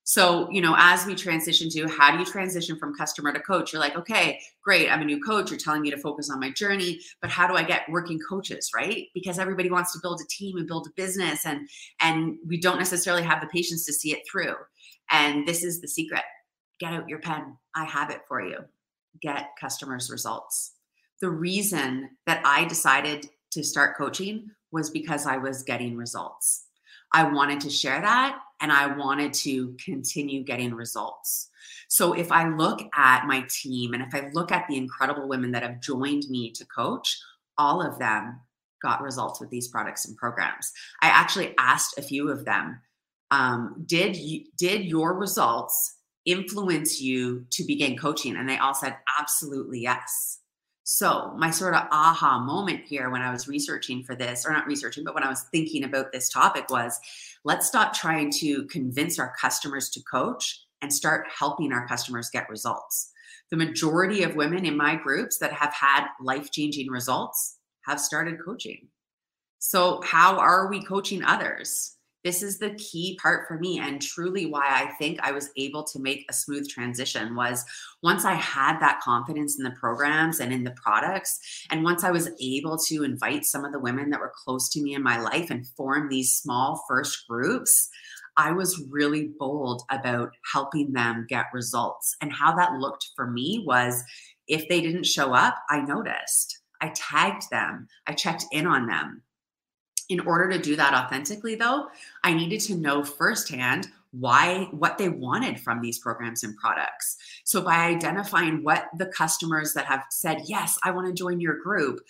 So, 0.08 0.48
you 0.52 0.60
know, 0.60 0.76
as 0.78 1.04
we 1.04 1.16
transition 1.16 1.68
to 1.70 1.88
how 1.88 2.12
do 2.12 2.18
you 2.18 2.24
transition 2.24 2.78
from 2.78 2.94
customer 2.94 3.32
to 3.32 3.40
coach? 3.40 3.72
You're 3.72 3.80
like, 3.80 3.96
okay, 3.96 4.38
great, 4.62 4.88
I'm 4.88 5.02
a 5.02 5.04
new 5.04 5.20
coach. 5.20 5.50
You're 5.50 5.58
telling 5.58 5.82
me 5.82 5.90
to 5.90 5.98
focus 5.98 6.30
on 6.30 6.38
my 6.38 6.52
journey, 6.52 7.00
but 7.20 7.28
how 7.28 7.48
do 7.48 7.54
I 7.54 7.64
get 7.64 7.88
working 7.88 8.20
coaches, 8.20 8.70
right? 8.72 9.08
Because 9.14 9.40
everybody 9.40 9.68
wants 9.68 9.92
to 9.92 9.98
build 10.00 10.20
a 10.20 10.28
team 10.28 10.58
and 10.58 10.68
build 10.68 10.86
a 10.86 10.90
business 10.94 11.44
and 11.44 11.68
and 12.00 12.38
we 12.46 12.56
don't 12.56 12.78
necessarily 12.78 13.24
have 13.24 13.40
the 13.40 13.48
patience 13.48 13.84
to 13.86 13.92
see 13.92 14.12
it 14.12 14.20
through. 14.30 14.54
And 15.10 15.46
this 15.46 15.62
is 15.62 15.80
the 15.80 15.88
secret 15.88 16.22
get 16.78 16.92
out 16.92 17.08
your 17.08 17.20
pen. 17.20 17.56
I 17.74 17.84
have 17.84 18.10
it 18.10 18.20
for 18.28 18.42
you. 18.42 18.58
Get 19.22 19.50
customers' 19.58 20.10
results. 20.10 20.72
The 21.20 21.30
reason 21.30 22.10
that 22.26 22.42
I 22.44 22.66
decided 22.66 23.30
to 23.52 23.64
start 23.64 23.96
coaching 23.96 24.50
was 24.72 24.90
because 24.90 25.26
I 25.26 25.38
was 25.38 25.62
getting 25.62 25.96
results. 25.96 26.66
I 27.14 27.22
wanted 27.24 27.60
to 27.62 27.70
share 27.70 28.00
that 28.00 28.38
and 28.60 28.70
I 28.70 28.94
wanted 28.94 29.32
to 29.34 29.74
continue 29.82 30.42
getting 30.42 30.74
results. 30.74 31.48
So 31.88 32.12
if 32.12 32.32
I 32.32 32.48
look 32.48 32.80
at 32.94 33.26
my 33.26 33.46
team 33.48 33.94
and 33.94 34.02
if 34.02 34.14
I 34.14 34.28
look 34.32 34.52
at 34.52 34.66
the 34.68 34.76
incredible 34.76 35.28
women 35.28 35.52
that 35.52 35.62
have 35.62 35.80
joined 35.80 36.24
me 36.28 36.50
to 36.50 36.66
coach, 36.66 37.18
all 37.56 37.80
of 37.80 37.98
them 37.98 38.40
got 38.82 39.02
results 39.02 39.40
with 39.40 39.50
these 39.50 39.68
products 39.68 40.06
and 40.06 40.16
programs. 40.16 40.72
I 41.00 41.08
actually 41.08 41.54
asked 41.58 41.98
a 41.98 42.02
few 42.02 42.28
of 42.28 42.44
them 42.44 42.80
um, 43.30 43.84
did 43.86 44.16
you, 44.16 44.44
did 44.56 44.84
your 44.84 45.14
results 45.14 45.96
influence 46.24 47.00
you 47.00 47.44
to 47.50 47.64
begin 47.64 47.96
coaching? 47.96 48.36
And 48.36 48.48
they 48.48 48.58
all 48.58 48.74
said 48.74 48.96
absolutely 49.18 49.80
yes. 49.80 50.40
So, 50.88 51.34
my 51.36 51.50
sort 51.50 51.74
of 51.74 51.88
aha 51.90 52.38
moment 52.38 52.84
here 52.84 53.10
when 53.10 53.20
I 53.20 53.32
was 53.32 53.48
researching 53.48 54.04
for 54.04 54.14
this, 54.14 54.46
or 54.46 54.52
not 54.52 54.68
researching, 54.68 55.02
but 55.02 55.14
when 55.14 55.24
I 55.24 55.28
was 55.28 55.42
thinking 55.50 55.82
about 55.82 56.12
this 56.12 56.28
topic 56.28 56.70
was 56.70 57.00
let's 57.42 57.66
stop 57.66 57.92
trying 57.92 58.30
to 58.38 58.66
convince 58.66 59.18
our 59.18 59.34
customers 59.40 59.90
to 59.90 60.02
coach 60.08 60.60
and 60.82 60.92
start 60.92 61.26
helping 61.36 61.72
our 61.72 61.88
customers 61.88 62.30
get 62.30 62.48
results. 62.48 63.10
The 63.50 63.56
majority 63.56 64.22
of 64.22 64.36
women 64.36 64.64
in 64.64 64.76
my 64.76 64.94
groups 64.94 65.38
that 65.38 65.52
have 65.52 65.72
had 65.72 66.06
life 66.20 66.52
changing 66.52 66.88
results 66.88 67.56
have 67.84 68.00
started 68.00 68.38
coaching. 68.44 68.86
So, 69.58 70.00
how 70.02 70.38
are 70.38 70.68
we 70.68 70.84
coaching 70.84 71.24
others? 71.24 71.95
This 72.26 72.42
is 72.42 72.58
the 72.58 72.74
key 72.74 73.16
part 73.22 73.46
for 73.46 73.56
me 73.56 73.78
and 73.78 74.02
truly 74.02 74.46
why 74.46 74.66
I 74.66 74.90
think 74.98 75.20
I 75.22 75.30
was 75.30 75.50
able 75.56 75.84
to 75.84 76.00
make 76.00 76.26
a 76.28 76.32
smooth 76.32 76.68
transition 76.68 77.36
was 77.36 77.64
once 78.02 78.24
I 78.24 78.34
had 78.34 78.80
that 78.80 79.00
confidence 79.00 79.56
in 79.56 79.62
the 79.62 79.70
programs 79.70 80.40
and 80.40 80.52
in 80.52 80.64
the 80.64 80.72
products 80.72 81.38
and 81.70 81.84
once 81.84 82.02
I 82.02 82.10
was 82.10 82.28
able 82.40 82.78
to 82.78 83.04
invite 83.04 83.44
some 83.44 83.64
of 83.64 83.70
the 83.70 83.78
women 83.78 84.10
that 84.10 84.18
were 84.18 84.32
close 84.44 84.68
to 84.70 84.82
me 84.82 84.94
in 84.94 85.04
my 85.04 85.20
life 85.20 85.50
and 85.50 85.68
form 85.76 86.08
these 86.08 86.32
small 86.32 86.84
first 86.88 87.28
groups, 87.28 87.88
I 88.36 88.50
was 88.50 88.82
really 88.90 89.30
bold 89.38 89.82
about 89.88 90.30
helping 90.52 90.94
them 90.94 91.26
get 91.28 91.46
results. 91.54 92.16
And 92.20 92.32
how 92.32 92.56
that 92.56 92.72
looked 92.72 93.10
for 93.14 93.30
me 93.30 93.62
was 93.64 94.02
if 94.48 94.68
they 94.68 94.80
didn't 94.80 95.06
show 95.06 95.32
up, 95.32 95.58
I 95.70 95.80
noticed. 95.80 96.58
I 96.80 96.88
tagged 96.92 97.50
them, 97.52 97.86
I 98.04 98.14
checked 98.14 98.46
in 98.50 98.66
on 98.66 98.88
them. 98.88 99.22
In 100.08 100.20
order 100.20 100.48
to 100.50 100.58
do 100.58 100.76
that 100.76 100.94
authentically, 100.94 101.56
though, 101.56 101.88
I 102.22 102.32
needed 102.32 102.60
to 102.60 102.76
know 102.76 103.02
firsthand 103.02 103.88
why 104.12 104.68
what 104.70 104.98
they 104.98 105.08
wanted 105.08 105.60
from 105.60 105.80
these 105.80 105.98
programs 105.98 106.42
and 106.42 106.56
products. 106.56 107.16
So 107.44 107.60
by 107.60 107.86
identifying 107.86 108.62
what 108.62 108.86
the 108.96 109.06
customers 109.06 109.74
that 109.74 109.86
have 109.86 110.04
said, 110.10 110.42
"Yes, 110.46 110.78
I 110.84 110.92
want 110.92 111.08
to 111.08 111.12
join 111.12 111.40
your 111.40 111.58
group," 111.58 112.00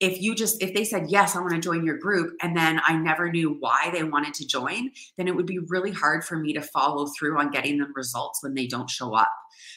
if 0.00 0.20
you 0.20 0.34
just 0.34 0.60
if 0.62 0.74
they 0.74 0.84
said 0.84 1.06
yes 1.08 1.36
i 1.36 1.40
want 1.40 1.52
to 1.52 1.60
join 1.60 1.84
your 1.84 1.96
group 1.96 2.34
and 2.42 2.56
then 2.56 2.80
i 2.84 2.96
never 2.96 3.30
knew 3.30 3.56
why 3.60 3.90
they 3.92 4.02
wanted 4.02 4.34
to 4.34 4.46
join 4.46 4.90
then 5.16 5.28
it 5.28 5.34
would 5.34 5.46
be 5.46 5.60
really 5.60 5.92
hard 5.92 6.24
for 6.24 6.36
me 6.36 6.52
to 6.52 6.60
follow 6.60 7.06
through 7.06 7.38
on 7.38 7.50
getting 7.50 7.78
them 7.78 7.92
results 7.94 8.42
when 8.42 8.54
they 8.54 8.66
don't 8.66 8.90
show 8.90 9.14
up 9.14 9.32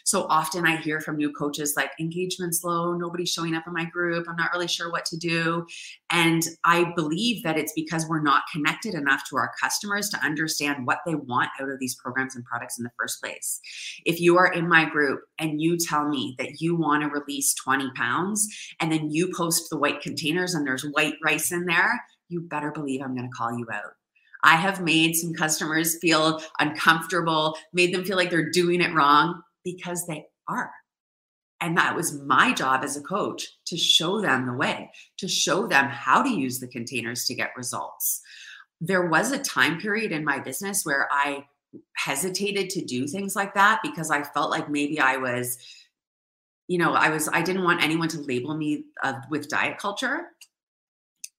so 0.07 0.25
often 0.29 0.65
I 0.65 0.77
hear 0.77 1.01
from 1.01 1.17
new 1.17 1.33
coaches 1.33 1.73
like 1.75 1.91
engagement's 1.99 2.63
low, 2.63 2.93
nobody's 2.93 3.29
showing 3.29 3.53
up 3.53 3.67
in 3.67 3.73
my 3.73 3.83
group, 3.83 4.25
I'm 4.29 4.37
not 4.37 4.53
really 4.53 4.69
sure 4.69 4.89
what 4.89 5.03
to 5.07 5.17
do. 5.17 5.65
And 6.09 6.43
I 6.63 6.93
believe 6.95 7.43
that 7.43 7.57
it's 7.57 7.73
because 7.75 8.07
we're 8.07 8.21
not 8.21 8.43
connected 8.49 8.93
enough 8.93 9.23
to 9.29 9.35
our 9.35 9.51
customers 9.61 10.07
to 10.11 10.25
understand 10.25 10.87
what 10.87 10.99
they 11.05 11.15
want 11.15 11.49
out 11.59 11.67
of 11.67 11.77
these 11.79 11.95
programs 11.95 12.37
and 12.37 12.45
products 12.45 12.77
in 12.77 12.85
the 12.85 12.91
first 12.97 13.21
place. 13.21 13.59
If 14.05 14.21
you 14.21 14.37
are 14.37 14.49
in 14.49 14.69
my 14.69 14.85
group 14.85 15.23
and 15.39 15.59
you 15.61 15.75
tell 15.77 16.07
me 16.07 16.35
that 16.37 16.61
you 16.61 16.77
want 16.77 17.03
to 17.03 17.09
release 17.09 17.53
20 17.55 17.91
pounds 17.91 18.47
and 18.79 18.89
then 18.89 19.11
you 19.11 19.33
post 19.35 19.69
the 19.69 19.77
white 19.77 19.99
containers 19.99 20.53
and 20.53 20.65
there's 20.65 20.83
white 20.83 21.15
rice 21.21 21.51
in 21.51 21.65
there, 21.65 22.01
you 22.29 22.39
better 22.39 22.71
believe 22.71 23.01
I'm 23.01 23.13
going 23.13 23.29
to 23.29 23.37
call 23.37 23.51
you 23.59 23.67
out. 23.73 23.91
I 24.41 24.55
have 24.55 24.81
made 24.81 25.17
some 25.17 25.33
customers 25.33 25.97
feel 25.99 26.41
uncomfortable, 26.59 27.57
made 27.73 27.93
them 27.93 28.05
feel 28.05 28.15
like 28.15 28.29
they're 28.29 28.51
doing 28.51 28.79
it 28.79 28.93
wrong 28.93 29.41
because 29.63 30.05
they 30.07 30.25
are. 30.47 30.71
And 31.59 31.77
that 31.77 31.95
was 31.95 32.21
my 32.21 32.53
job 32.53 32.83
as 32.83 32.97
a 32.97 33.01
coach 33.01 33.47
to 33.65 33.77
show 33.77 34.21
them 34.21 34.45
the 34.45 34.53
way, 34.53 34.91
to 35.17 35.27
show 35.27 35.67
them 35.67 35.87
how 35.89 36.21
to 36.21 36.29
use 36.29 36.59
the 36.59 36.67
containers 36.67 37.25
to 37.25 37.35
get 37.35 37.57
results. 37.57 38.21
There 38.79 39.07
was 39.07 39.31
a 39.31 39.39
time 39.39 39.79
period 39.79 40.11
in 40.11 40.23
my 40.23 40.39
business 40.39 40.83
where 40.83 41.07
I 41.11 41.45
hesitated 41.95 42.69
to 42.71 42.85
do 42.85 43.07
things 43.07 43.35
like 43.35 43.55
that 43.55 43.79
because 43.81 44.11
I 44.11 44.23
felt 44.23 44.51
like 44.51 44.69
maybe 44.69 44.99
I 44.99 45.17
was, 45.17 45.57
you 46.67 46.77
know, 46.77 46.93
I 46.93 47.09
was, 47.09 47.27
I 47.27 47.41
didn't 47.41 47.63
want 47.63 47.83
anyone 47.83 48.09
to 48.09 48.21
label 48.21 48.55
me 48.55 48.85
uh, 49.03 49.13
with 49.29 49.49
diet 49.49 49.79
culture. 49.79 50.27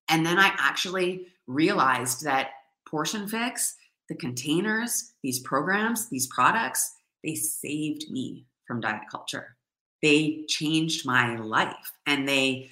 And 0.09 0.25
then 0.25 0.37
I 0.37 0.51
actually 0.57 1.27
realized 1.47 2.23
that 2.25 2.49
Portion 2.89 3.27
Fix, 3.27 3.75
the 4.09 4.15
containers, 4.15 5.13
these 5.23 5.39
programs, 5.39 6.09
these 6.09 6.27
products, 6.27 6.91
they 7.23 7.35
saved 7.35 8.09
me 8.09 8.45
from 8.65 8.81
diet 8.81 9.03
culture. 9.09 9.55
They 10.01 10.45
changed 10.47 11.05
my 11.05 11.37
life 11.37 11.91
and 12.05 12.27
they 12.27 12.71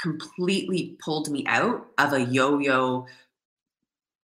completely 0.00 0.96
pulled 1.02 1.30
me 1.30 1.44
out 1.46 1.86
of 1.98 2.12
a 2.12 2.20
yo 2.20 2.58
yo 2.58 3.06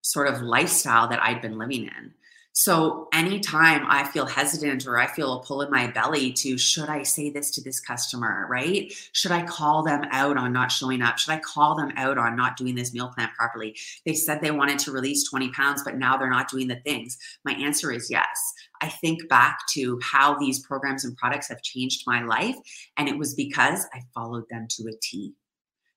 sort 0.01 0.27
of 0.27 0.41
lifestyle 0.41 1.07
that 1.07 1.21
I'd 1.21 1.41
been 1.41 1.57
living 1.57 1.85
in. 1.85 2.13
So 2.55 3.07
anytime 3.11 3.83
I 3.87 4.03
feel 4.03 4.27
hesitant 4.27 4.85
or 4.85 4.99
I 4.99 5.07
feel 5.07 5.33
a 5.33 5.43
pull 5.43 5.63
in 5.63 5.71
my 5.71 5.87
belly 5.87 6.31
to 6.33 6.55
should 6.55 6.87
I 6.87 7.01
say 7.01 7.31
this 7.31 7.49
to 7.51 7.61
this 7.61 7.79
customer, 7.79 8.45
right? 8.47 8.93
Should 9.11 9.31
I 9.31 9.41
call 9.41 9.81
them 9.81 10.05
out 10.11 10.37
on 10.37 10.53
not 10.53 10.71
showing 10.71 11.01
up? 11.01 11.17
Should 11.17 11.31
I 11.31 11.39
call 11.39 11.75
them 11.75 11.91
out 11.95 12.19
on 12.19 12.35
not 12.35 12.55
doing 12.55 12.75
this 12.75 12.93
meal 12.93 13.07
plan 13.09 13.29
properly? 13.35 13.75
They 14.05 14.13
said 14.13 14.39
they 14.39 14.51
wanted 14.51 14.77
to 14.79 14.91
release 14.91 15.27
20 15.27 15.49
pounds, 15.49 15.81
but 15.83 15.97
now 15.97 16.15
they're 16.15 16.29
not 16.29 16.47
doing 16.47 16.67
the 16.67 16.75
things. 16.75 17.17
My 17.43 17.53
answer 17.53 17.91
is 17.91 18.11
yes. 18.11 18.53
I 18.81 18.87
think 18.87 19.27
back 19.29 19.57
to 19.71 19.99
how 20.03 20.37
these 20.37 20.59
programs 20.59 21.05
and 21.05 21.17
products 21.17 21.49
have 21.49 21.63
changed 21.63 22.03
my 22.05 22.21
life, 22.21 22.55
and 22.97 23.09
it 23.09 23.17
was 23.17 23.33
because 23.33 23.87
I 23.95 24.01
followed 24.13 24.47
them 24.51 24.67
to 24.69 24.83
a 24.89 24.93
T. 25.01 25.33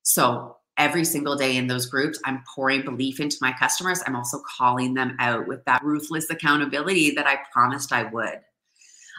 So 0.02 0.56
every 0.78 1.04
single 1.04 1.36
day 1.36 1.56
in 1.56 1.66
those 1.66 1.86
groups, 1.86 2.20
I'm 2.24 2.42
pouring 2.54 2.82
belief 2.82 3.20
into 3.20 3.38
my 3.40 3.52
customers. 3.52 4.02
I'm 4.06 4.16
also 4.16 4.40
calling 4.56 4.94
them 4.94 5.16
out 5.18 5.46
with 5.46 5.64
that 5.64 5.82
ruthless 5.82 6.30
accountability 6.30 7.12
that 7.12 7.26
I 7.26 7.38
promised 7.52 7.92
I 7.92 8.04
would. 8.04 8.40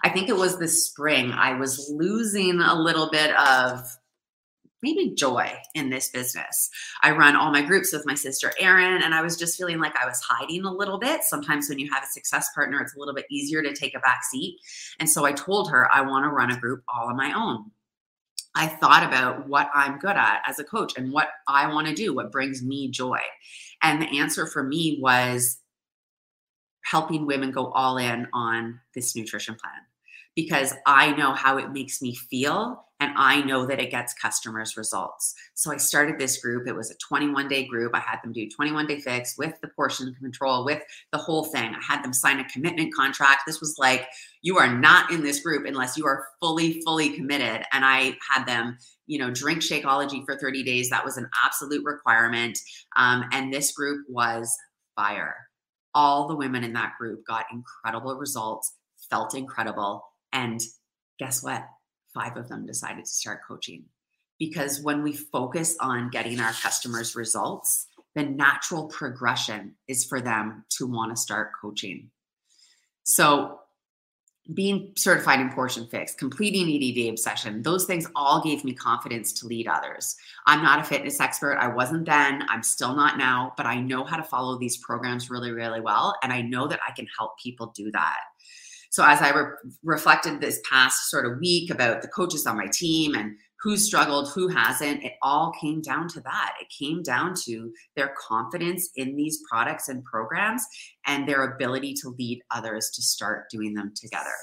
I 0.04 0.10
think 0.10 0.30
it 0.30 0.36
was 0.36 0.60
this 0.60 0.86
spring, 0.86 1.32
I 1.32 1.54
was 1.54 1.90
losing 1.90 2.60
a 2.62 2.76
little 2.76 3.10
bit 3.10 3.36
of 3.36 3.82
maybe 4.84 5.16
joy 5.16 5.52
in 5.74 5.90
this 5.90 6.10
business. 6.10 6.70
I 7.02 7.12
run 7.12 7.36
all 7.36 7.52
my 7.52 7.64
groups 7.64 7.92
with 7.92 8.06
my 8.06 8.14
sister 8.14 8.54
Erin, 8.60 9.02
and 9.02 9.16
I 9.16 9.22
was 9.22 9.36
just 9.36 9.58
feeling 9.58 9.80
like 9.80 9.96
I 9.98 10.06
was 10.06 10.22
hiding 10.22 10.66
a 10.66 10.72
little 10.72 11.00
bit. 11.00 11.24
Sometimes 11.24 11.68
when 11.68 11.80
you 11.80 11.90
have 11.92 12.04
a 12.04 12.08
success 12.08 12.50
partner, 12.54 12.80
it's 12.80 12.96
a 12.96 13.00
little 13.00 13.16
bit 13.16 13.26
easier 13.32 13.64
to 13.64 13.74
take 13.74 13.96
a 13.96 14.00
back 14.00 14.24
seat. 14.24 14.60
And 15.00 15.10
so 15.10 15.26
I 15.26 15.32
told 15.32 15.72
her 15.72 15.92
I 15.92 16.02
want 16.02 16.26
to 16.26 16.30
run 16.30 16.52
a 16.52 16.60
group 16.60 16.84
all 16.88 17.10
on 17.10 17.18
my 17.18 17.34
own. 17.36 17.72
I 18.58 18.66
thought 18.66 19.04
about 19.04 19.48
what 19.48 19.70
I'm 19.76 20.00
good 20.00 20.16
at 20.16 20.42
as 20.48 20.58
a 20.58 20.64
coach 20.64 20.94
and 20.98 21.12
what 21.12 21.30
I 21.48 21.72
want 21.72 21.88
to 21.88 21.94
do, 21.94 22.16
what 22.16 22.32
brings 22.32 22.64
me 22.64 22.90
joy. 22.90 23.20
And 23.84 24.02
the 24.02 24.20
answer 24.20 24.48
for 24.48 24.64
me 24.64 24.98
was 25.00 25.60
helping 26.84 27.28
women 27.28 27.52
go 27.52 27.68
all 27.72 27.98
in 27.98 28.28
on 28.34 28.80
this 28.96 29.16
nutrition 29.16 29.56
plan 29.56 29.82
because 30.36 30.74
I 30.88 31.12
know 31.12 31.34
how 31.34 31.58
it 31.58 31.72
makes 31.72 32.02
me 32.02 32.16
feel 32.16 32.87
and 33.00 33.14
I 33.16 33.42
know 33.42 33.66
that 33.68 33.80
it 33.80 33.92
gets 33.92 34.14
customers 34.14 34.76
results. 34.76 35.36
So 35.54 35.72
I 35.72 35.78
started 35.78 36.18
this 36.18 36.38
group. 36.42 36.68
It 36.68 36.76
was 36.76 36.90
a 36.90 36.96
21 36.98 37.48
day 37.48 37.66
group. 37.66 37.94
I 37.94 38.00
had 38.00 38.20
them 38.24 38.34
do 38.34 38.50
21 38.50 38.88
day 38.88 39.00
fix 39.00 39.38
with 39.38 39.54
the 39.62 39.68
portion 39.70 40.16
control, 40.16 40.66
with 40.66 40.82
the 41.12 41.18
whole 41.18 41.46
thing. 41.46 41.76
I 41.76 41.80
had 41.82 42.04
them 42.04 42.14
sign 42.14 42.40
a 42.40 42.50
commitment 42.50 42.94
contract. 42.94 43.42
This 43.46 43.60
was 43.60 43.76
like, 43.78 44.08
you 44.42 44.58
are 44.58 44.74
not 44.76 45.12
in 45.12 45.22
this 45.22 45.42
group 45.42 45.66
unless 45.66 45.98
you 45.98 46.08
are 46.08 46.26
fully, 46.42 46.82
fully 46.82 47.10
committed. 47.10 47.64
And 47.72 47.86
I 47.86 48.18
had 48.30 48.46
them, 48.46 48.78
you 49.06 49.20
know, 49.20 49.30
drink 49.30 49.62
Shakeology 49.62 50.26
for 50.26 50.38
30 50.38 50.64
days. 50.64 50.90
That 50.90 51.06
was 51.06 51.18
an 51.18 51.30
absolute 51.46 51.84
requirement. 51.86 52.58
Um, 52.96 53.26
and 53.32 53.54
this 53.54 53.72
group 53.74 54.06
was 54.10 54.56
fire. 54.96 55.36
All 55.94 56.28
the 56.28 56.36
women 56.36 56.64
in 56.64 56.74
that 56.74 56.94
group 57.00 57.26
got 57.28 57.46
incredible 57.52 58.16
results, 58.16 58.74
felt 59.10 59.36
incredible 59.36 60.04
and 60.34 60.62
guess 61.20 61.44
what? 61.44 61.64
Five 62.18 62.38
of 62.38 62.50
them 62.50 62.66
decided 62.66 63.06
to 63.06 63.12
start 63.12 63.42
coaching. 63.48 63.86
Because 64.40 64.82
when 64.82 65.04
we 65.04 65.14
focus 65.14 65.76
on 65.80 66.10
getting 66.10 66.40
our 66.40 66.54
customers 66.54 67.16
results, 67.16 67.88
the 68.16 68.24
natural 68.24 68.88
progression 68.88 69.76
is 69.88 70.04
for 70.04 70.20
them 70.22 70.66
to 70.70 70.88
want 70.88 71.12
to 71.12 71.16
start 71.16 71.52
coaching. 71.62 72.10
So, 73.04 73.60
being 74.54 74.94
certified 74.96 75.42
in 75.42 75.52
portion 75.52 75.86
fix, 75.88 76.14
completing 76.14 76.68
EDD 76.70 77.10
obsession, 77.12 77.62
those 77.62 77.86
things 77.86 78.08
all 78.16 78.42
gave 78.42 78.64
me 78.64 78.74
confidence 78.74 79.34
to 79.34 79.46
lead 79.46 79.68
others. 79.68 80.16
I'm 80.46 80.64
not 80.64 80.80
a 80.80 80.84
fitness 80.86 81.20
expert. 81.20 81.58
I 81.58 81.68
wasn't 81.68 82.06
then. 82.06 82.46
I'm 82.48 82.64
still 82.64 82.96
not 82.96 83.18
now, 83.18 83.54
but 83.58 83.66
I 83.66 83.82
know 83.82 84.06
how 84.06 84.16
to 84.16 84.24
follow 84.24 84.58
these 84.58 84.78
programs 84.78 85.30
really, 85.30 85.52
really 85.52 85.82
well. 85.82 86.16
And 86.24 86.32
I 86.32 86.42
know 86.42 86.66
that 86.68 86.80
I 86.88 86.94
can 86.94 87.08
help 87.18 87.38
people 87.38 87.74
do 87.76 87.92
that. 87.92 88.20
So 88.90 89.06
as 89.06 89.22
I 89.22 89.32
re- 89.32 89.54
reflected 89.84 90.40
this 90.40 90.62
past 90.70 91.10
sort 91.10 91.26
of 91.26 91.40
week 91.40 91.70
about 91.70 92.02
the 92.02 92.08
coaches 92.08 92.46
on 92.46 92.58
my 92.58 92.68
team 92.72 93.16
and 93.16 93.38
who 93.60 93.76
struggled, 93.76 94.30
who 94.30 94.48
hasn't, 94.48 95.04
it 95.04 95.14
all 95.22 95.52
came 95.60 95.82
down 95.82 96.08
to 96.10 96.22
that. 96.22 96.54
It 96.62 96.68
came 96.70 97.02
down 97.02 97.34
to 97.46 97.74
their 97.96 98.14
confidence 98.20 98.92
in 98.96 99.16
these 99.16 99.42
products 99.50 99.90
and 99.90 100.04
programs 100.04 100.64
and 101.06 101.28
their 101.28 101.54
ability 101.54 101.96
to 102.02 102.16
lead 102.18 102.42
others 102.52 102.92
to 102.94 103.02
start 103.02 103.50
doing 103.50 103.74
them 103.74 103.94
together. 103.96 104.36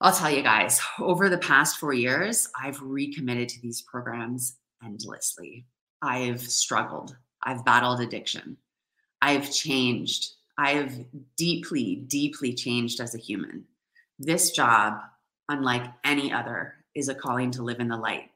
I'll 0.00 0.12
tell 0.12 0.30
you 0.30 0.42
guys, 0.42 0.80
over 0.98 1.28
the 1.28 1.38
past 1.38 1.78
four 1.78 1.92
years, 1.92 2.48
I've 2.60 2.80
recommitted 2.82 3.48
to 3.50 3.60
these 3.60 3.82
programs 3.82 4.56
endlessly. 4.84 5.64
I've 6.02 6.42
struggled, 6.42 7.16
I've 7.44 7.64
battled 7.64 8.00
addiction, 8.00 8.56
I've 9.22 9.52
changed, 9.52 10.28
I 10.62 10.74
have 10.74 10.96
deeply, 11.36 11.96
deeply 11.96 12.54
changed 12.54 13.00
as 13.00 13.16
a 13.16 13.18
human. 13.18 13.64
This 14.20 14.52
job, 14.52 15.00
unlike 15.48 15.82
any 16.04 16.32
other, 16.32 16.76
is 16.94 17.08
a 17.08 17.16
calling 17.16 17.50
to 17.52 17.64
live 17.64 17.80
in 17.80 17.88
the 17.88 17.96
light. 17.96 18.30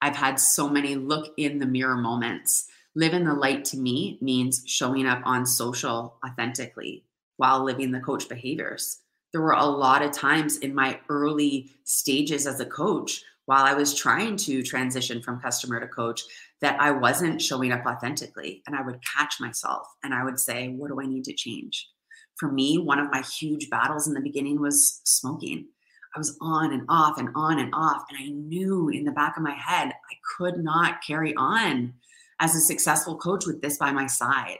I've 0.00 0.16
had 0.16 0.40
so 0.40 0.70
many 0.70 0.94
look 0.94 1.34
in 1.36 1.58
the 1.58 1.66
mirror 1.66 1.96
moments. 1.96 2.66
Live 2.94 3.12
in 3.12 3.24
the 3.24 3.34
light 3.34 3.66
to 3.66 3.76
me 3.76 4.16
means 4.22 4.64
showing 4.66 5.06
up 5.06 5.20
on 5.26 5.44
social 5.44 6.16
authentically 6.26 7.04
while 7.36 7.62
living 7.62 7.92
the 7.92 8.00
coach 8.00 8.26
behaviors. 8.26 9.00
There 9.32 9.42
were 9.42 9.52
a 9.52 9.66
lot 9.66 10.00
of 10.00 10.12
times 10.12 10.56
in 10.56 10.74
my 10.74 10.98
early 11.10 11.72
stages 11.84 12.46
as 12.46 12.60
a 12.60 12.64
coach 12.64 13.22
while 13.44 13.64
I 13.64 13.74
was 13.74 13.94
trying 13.94 14.38
to 14.38 14.62
transition 14.62 15.20
from 15.20 15.42
customer 15.42 15.78
to 15.78 15.88
coach 15.88 16.22
that 16.60 16.80
I 16.80 16.90
wasn't 16.90 17.42
showing 17.42 17.72
up 17.72 17.84
authentically. 17.86 18.62
And 18.66 18.76
I 18.76 18.82
would 18.82 19.00
catch 19.16 19.40
myself 19.40 19.86
and 20.02 20.14
I 20.14 20.24
would 20.24 20.38
say, 20.38 20.68
What 20.68 20.88
do 20.88 21.00
I 21.00 21.06
need 21.06 21.24
to 21.24 21.34
change? 21.34 21.88
For 22.36 22.50
me, 22.50 22.78
one 22.78 22.98
of 22.98 23.10
my 23.10 23.22
huge 23.22 23.70
battles 23.70 24.08
in 24.08 24.14
the 24.14 24.20
beginning 24.20 24.60
was 24.60 25.00
smoking. 25.04 25.66
I 26.14 26.18
was 26.18 26.36
on 26.40 26.72
and 26.72 26.82
off 26.88 27.18
and 27.18 27.28
on 27.34 27.58
and 27.58 27.72
off. 27.74 28.04
And 28.10 28.18
I 28.18 28.28
knew 28.28 28.88
in 28.88 29.04
the 29.04 29.12
back 29.12 29.36
of 29.36 29.42
my 29.42 29.54
head, 29.54 29.88
I 29.88 30.14
could 30.36 30.58
not 30.58 31.02
carry 31.04 31.34
on 31.36 31.94
as 32.40 32.54
a 32.54 32.60
successful 32.60 33.16
coach 33.16 33.46
with 33.46 33.62
this 33.62 33.78
by 33.78 33.92
my 33.92 34.06
side. 34.06 34.58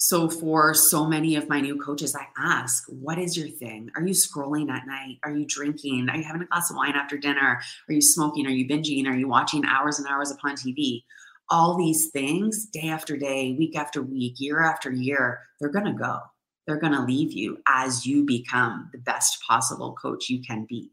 So, 0.00 0.30
for 0.30 0.74
so 0.74 1.06
many 1.06 1.34
of 1.34 1.48
my 1.48 1.60
new 1.60 1.76
coaches, 1.76 2.14
I 2.14 2.28
ask, 2.38 2.84
What 2.88 3.18
is 3.18 3.36
your 3.36 3.48
thing? 3.48 3.90
Are 3.96 4.06
you 4.06 4.14
scrolling 4.14 4.70
at 4.70 4.86
night? 4.86 5.18
Are 5.24 5.32
you 5.32 5.44
drinking? 5.44 6.08
Are 6.08 6.16
you 6.16 6.22
having 6.22 6.42
a 6.42 6.46
glass 6.46 6.70
of 6.70 6.76
wine 6.76 6.94
after 6.94 7.18
dinner? 7.18 7.60
Are 7.88 7.92
you 7.92 8.00
smoking? 8.00 8.46
Are 8.46 8.50
you 8.50 8.68
binging? 8.68 9.08
Are 9.08 9.16
you 9.16 9.26
watching 9.26 9.64
hours 9.64 9.98
and 9.98 10.06
hours 10.06 10.30
upon 10.30 10.54
TV? 10.54 11.02
All 11.50 11.76
these 11.76 12.10
things, 12.12 12.66
day 12.66 12.88
after 12.88 13.16
day, 13.16 13.56
week 13.58 13.76
after 13.76 14.00
week, 14.00 14.34
year 14.38 14.62
after 14.62 14.92
year, 14.92 15.40
they're 15.58 15.68
going 15.68 15.86
to 15.86 15.92
go. 15.92 16.20
They're 16.68 16.78
going 16.78 16.92
to 16.92 17.02
leave 17.02 17.32
you 17.32 17.58
as 17.66 18.06
you 18.06 18.24
become 18.24 18.90
the 18.92 18.98
best 18.98 19.42
possible 19.48 19.96
coach 20.00 20.28
you 20.28 20.42
can 20.42 20.64
be. 20.68 20.92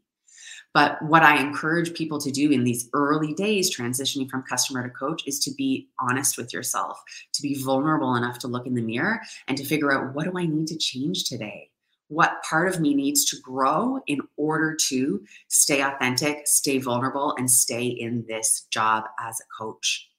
But 0.76 1.00
what 1.00 1.22
I 1.22 1.40
encourage 1.40 1.94
people 1.94 2.20
to 2.20 2.30
do 2.30 2.50
in 2.50 2.62
these 2.62 2.90
early 2.92 3.32
days, 3.32 3.74
transitioning 3.74 4.28
from 4.28 4.42
customer 4.42 4.82
to 4.82 4.90
coach, 4.90 5.22
is 5.26 5.38
to 5.38 5.50
be 5.54 5.88
honest 5.98 6.36
with 6.36 6.52
yourself, 6.52 7.02
to 7.32 7.40
be 7.40 7.54
vulnerable 7.54 8.14
enough 8.14 8.38
to 8.40 8.46
look 8.46 8.66
in 8.66 8.74
the 8.74 8.82
mirror 8.82 9.22
and 9.48 9.56
to 9.56 9.64
figure 9.64 9.90
out 9.90 10.14
what 10.14 10.26
do 10.26 10.38
I 10.38 10.44
need 10.44 10.66
to 10.66 10.76
change 10.76 11.24
today? 11.24 11.70
What 12.08 12.42
part 12.46 12.68
of 12.68 12.78
me 12.78 12.94
needs 12.94 13.24
to 13.30 13.40
grow 13.40 14.00
in 14.06 14.20
order 14.36 14.76
to 14.88 15.24
stay 15.48 15.80
authentic, 15.80 16.46
stay 16.46 16.76
vulnerable, 16.76 17.34
and 17.38 17.50
stay 17.50 17.86
in 17.86 18.26
this 18.28 18.66
job 18.68 19.04
as 19.18 19.40
a 19.40 19.44
coach? 19.58 20.10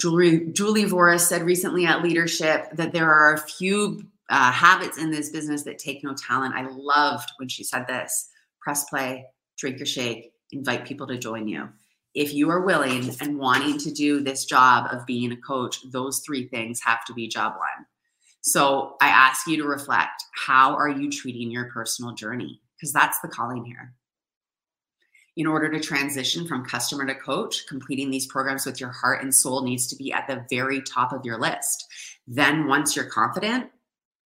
Julie, 0.00 0.52
Julie 0.52 0.84
Voris 0.84 1.22
said 1.22 1.42
recently 1.42 1.84
at 1.84 2.04
Leadership 2.04 2.68
that 2.74 2.92
there 2.92 3.12
are 3.12 3.34
a 3.34 3.40
few 3.40 4.06
uh, 4.30 4.52
habits 4.52 4.98
in 4.98 5.10
this 5.10 5.30
business 5.30 5.64
that 5.64 5.80
take 5.80 6.04
no 6.04 6.14
talent. 6.14 6.54
I 6.54 6.68
loved 6.70 7.32
when 7.38 7.48
she 7.48 7.64
said 7.64 7.88
this 7.88 8.28
press 8.60 8.84
play, 8.84 9.24
drink 9.58 9.78
your 9.78 9.86
shake, 9.86 10.32
invite 10.52 10.86
people 10.86 11.06
to 11.08 11.18
join 11.18 11.48
you. 11.48 11.68
If 12.14 12.32
you 12.32 12.50
are 12.50 12.64
willing 12.64 13.10
and 13.20 13.38
wanting 13.38 13.78
to 13.78 13.92
do 13.92 14.20
this 14.20 14.44
job 14.44 14.88
of 14.90 15.06
being 15.06 15.30
a 15.32 15.36
coach, 15.36 15.78
those 15.92 16.20
three 16.20 16.48
things 16.48 16.80
have 16.82 17.04
to 17.04 17.14
be 17.14 17.28
job 17.28 17.54
one. 17.58 17.86
So 18.40 18.96
I 19.00 19.08
ask 19.08 19.46
you 19.46 19.56
to 19.58 19.64
reflect 19.64 20.24
how 20.46 20.74
are 20.74 20.88
you 20.88 21.10
treating 21.10 21.50
your 21.50 21.70
personal 21.70 22.14
journey? 22.14 22.60
Because 22.76 22.92
that's 22.92 23.20
the 23.20 23.28
calling 23.28 23.64
here. 23.64 23.94
In 25.36 25.46
order 25.46 25.70
to 25.70 25.80
transition 25.80 26.48
from 26.48 26.64
customer 26.64 27.06
to 27.06 27.14
coach, 27.14 27.66
completing 27.68 28.10
these 28.10 28.26
programs 28.26 28.66
with 28.66 28.80
your 28.80 28.90
heart 28.90 29.22
and 29.22 29.32
soul 29.32 29.62
needs 29.62 29.86
to 29.88 29.96
be 29.96 30.12
at 30.12 30.26
the 30.26 30.44
very 30.50 30.80
top 30.82 31.12
of 31.12 31.24
your 31.24 31.38
list. 31.38 31.86
Then, 32.26 32.66
once 32.66 32.96
you're 32.96 33.04
confident, 33.04 33.70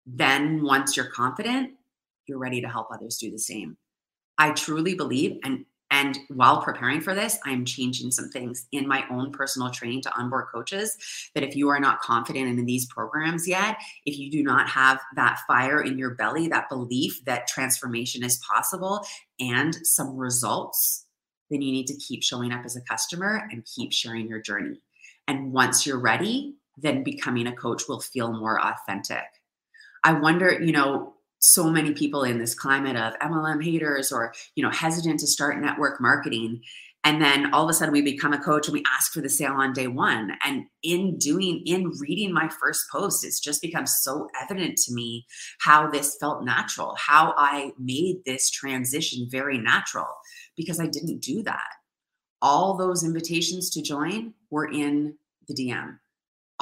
then 0.06 0.62
once 0.62 0.96
you're 0.96 1.10
confident, 1.10 1.72
you're 2.26 2.38
ready 2.38 2.62
to 2.62 2.68
help 2.68 2.88
others 2.90 3.18
do 3.18 3.30
the 3.30 3.38
same. 3.38 3.76
I 4.38 4.50
truly 4.52 4.94
believe 4.94 5.38
and 5.44 5.64
and 5.92 6.18
while 6.28 6.62
preparing 6.62 7.02
for 7.02 7.14
this, 7.14 7.38
I'm 7.44 7.66
changing 7.66 8.12
some 8.12 8.30
things 8.30 8.66
in 8.72 8.88
my 8.88 9.04
own 9.10 9.30
personal 9.30 9.68
training 9.68 10.00
to 10.02 10.18
onboard 10.18 10.46
coaches. 10.50 10.96
That 11.34 11.44
if 11.44 11.54
you 11.54 11.68
are 11.68 11.78
not 11.78 12.00
confident 12.00 12.48
in 12.48 12.64
these 12.64 12.86
programs 12.86 13.46
yet, 13.46 13.76
if 14.06 14.18
you 14.18 14.30
do 14.30 14.42
not 14.42 14.70
have 14.70 15.00
that 15.16 15.40
fire 15.46 15.82
in 15.82 15.98
your 15.98 16.14
belly, 16.14 16.48
that 16.48 16.70
belief 16.70 17.22
that 17.26 17.46
transformation 17.46 18.24
is 18.24 18.42
possible 18.50 19.04
and 19.38 19.76
some 19.86 20.16
results, 20.16 21.04
then 21.50 21.60
you 21.60 21.70
need 21.70 21.86
to 21.88 21.96
keep 21.98 22.22
showing 22.22 22.52
up 22.52 22.64
as 22.64 22.74
a 22.74 22.80
customer 22.80 23.46
and 23.52 23.66
keep 23.66 23.92
sharing 23.92 24.26
your 24.26 24.40
journey. 24.40 24.80
And 25.28 25.52
once 25.52 25.86
you're 25.86 26.00
ready, 26.00 26.54
then 26.78 27.02
becoming 27.02 27.46
a 27.46 27.54
coach 27.54 27.82
will 27.86 28.00
feel 28.00 28.32
more 28.32 28.58
authentic. 28.58 29.24
I 30.04 30.14
wonder, 30.14 30.58
you 30.58 30.72
know, 30.72 31.16
so 31.42 31.68
many 31.68 31.92
people 31.92 32.22
in 32.22 32.38
this 32.38 32.54
climate 32.54 32.96
of 32.96 33.18
MLM 33.18 33.62
haters 33.62 34.12
or, 34.12 34.32
you 34.54 34.62
know, 34.62 34.70
hesitant 34.70 35.18
to 35.20 35.26
start 35.26 35.60
network 35.60 36.00
marketing. 36.00 36.62
And 37.04 37.20
then 37.20 37.52
all 37.52 37.64
of 37.64 37.70
a 37.70 37.72
sudden 37.72 37.92
we 37.92 38.00
become 38.00 38.32
a 38.32 38.42
coach 38.42 38.68
and 38.68 38.74
we 38.74 38.84
ask 38.96 39.12
for 39.12 39.20
the 39.20 39.28
sale 39.28 39.54
on 39.54 39.72
day 39.72 39.88
one. 39.88 40.32
And 40.44 40.66
in 40.84 41.18
doing, 41.18 41.62
in 41.66 41.90
reading 41.98 42.32
my 42.32 42.48
first 42.48 42.84
post, 42.92 43.24
it's 43.24 43.40
just 43.40 43.60
become 43.60 43.86
so 43.86 44.28
evident 44.40 44.78
to 44.84 44.94
me 44.94 45.26
how 45.60 45.90
this 45.90 46.16
felt 46.20 46.44
natural, 46.44 46.94
how 46.96 47.34
I 47.36 47.72
made 47.76 48.22
this 48.24 48.48
transition 48.48 49.26
very 49.28 49.58
natural 49.58 50.06
because 50.56 50.78
I 50.78 50.86
didn't 50.86 51.22
do 51.22 51.42
that. 51.42 51.70
All 52.40 52.76
those 52.76 53.02
invitations 53.02 53.68
to 53.70 53.82
join 53.82 54.34
were 54.48 54.68
in 54.68 55.16
the 55.48 55.54
DM 55.54 55.98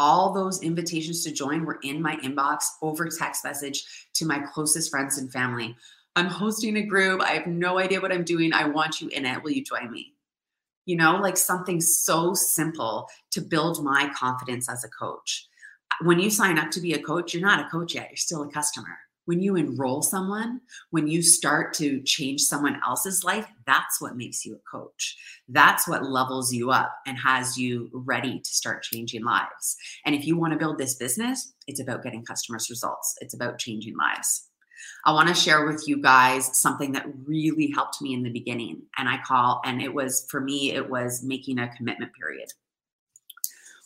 all 0.01 0.33
those 0.33 0.63
invitations 0.63 1.23
to 1.23 1.31
join 1.31 1.67
were 1.67 1.79
in 1.83 2.01
my 2.01 2.17
inbox 2.25 2.65
over 2.81 3.07
text 3.07 3.45
message 3.45 4.09
to 4.15 4.25
my 4.25 4.39
closest 4.39 4.91
friends 4.91 5.19
and 5.19 5.31
family. 5.31 5.77
I'm 6.17 6.25
hosting 6.25 6.79
a 6.79 6.83
group. 6.83 7.21
I 7.21 7.33
have 7.33 7.47
no 7.47 7.79
idea 7.79 8.01
what 8.01 8.11
I'm 8.11 8.25
doing. 8.25 8.55
I 8.55 8.67
want 8.67 9.03
you 9.03 9.09
in 9.09 9.27
it. 9.27 9.43
Will 9.43 9.51
you 9.51 9.63
join 9.63 9.91
me? 9.91 10.15
You 10.87 10.97
know, 10.97 11.21
like 11.21 11.37
something 11.37 11.83
so 11.83 12.33
simple 12.33 13.09
to 13.33 13.43
build 13.43 13.85
my 13.85 14.11
confidence 14.17 14.71
as 14.71 14.85
a 14.85 14.89
coach. 14.89 15.47
When 16.01 16.19
you 16.19 16.31
sign 16.31 16.59
up 16.59 16.71
to 16.71 16.81
be 16.81 16.95
a 16.95 17.03
coach, 17.03 17.35
you're 17.35 17.43
not 17.43 17.67
a 17.67 17.69
coach 17.69 17.95
yet, 17.95 18.09
you're 18.09 18.17
still 18.17 18.43
a 18.43 18.51
customer 18.51 18.97
when 19.31 19.40
you 19.40 19.55
enroll 19.55 20.03
someone, 20.03 20.61
when 20.90 21.07
you 21.07 21.23
start 21.23 21.73
to 21.73 22.03
change 22.03 22.40
someone 22.40 22.81
else's 22.85 23.23
life, 23.23 23.47
that's 23.64 24.01
what 24.01 24.16
makes 24.16 24.45
you 24.45 24.57
a 24.57 24.77
coach. 24.77 25.16
That's 25.49 25.87
what 25.87 26.05
levels 26.05 26.53
you 26.53 26.73
up 26.73 26.93
and 27.07 27.16
has 27.16 27.57
you 27.57 27.90
ready 27.93 28.40
to 28.40 28.51
start 28.51 28.83
changing 28.83 29.23
lives. 29.23 29.77
And 30.05 30.16
if 30.16 30.27
you 30.27 30.37
want 30.37 30.53
to 30.53 30.59
build 30.59 30.79
this 30.79 30.97
business, 30.97 31.53
it's 31.69 31.79
about 31.79 32.03
getting 32.03 32.25
customers 32.25 32.69
results, 32.71 33.14
it's 33.21 33.33
about 33.33 33.61
changing 33.61 33.97
lives. 33.97 34.49
I 35.07 35.12
want 35.12 35.29
to 35.29 35.35
share 35.35 35.64
with 35.64 35.87
you 35.87 36.03
guys 36.03 36.59
something 36.59 36.90
that 36.95 37.07
really 37.25 37.71
helped 37.71 38.03
me 38.03 38.14
in 38.14 38.25
the 38.25 38.33
beginning. 38.33 38.83
And 38.99 39.09
I 39.09 39.21
call, 39.25 39.61
and 39.64 39.81
it 39.81 39.95
was 39.95 40.27
for 40.29 40.40
me, 40.40 40.73
it 40.73 40.90
was 40.90 41.23
making 41.23 41.61
a 41.61 41.73
commitment 41.77 42.11
period 42.14 42.49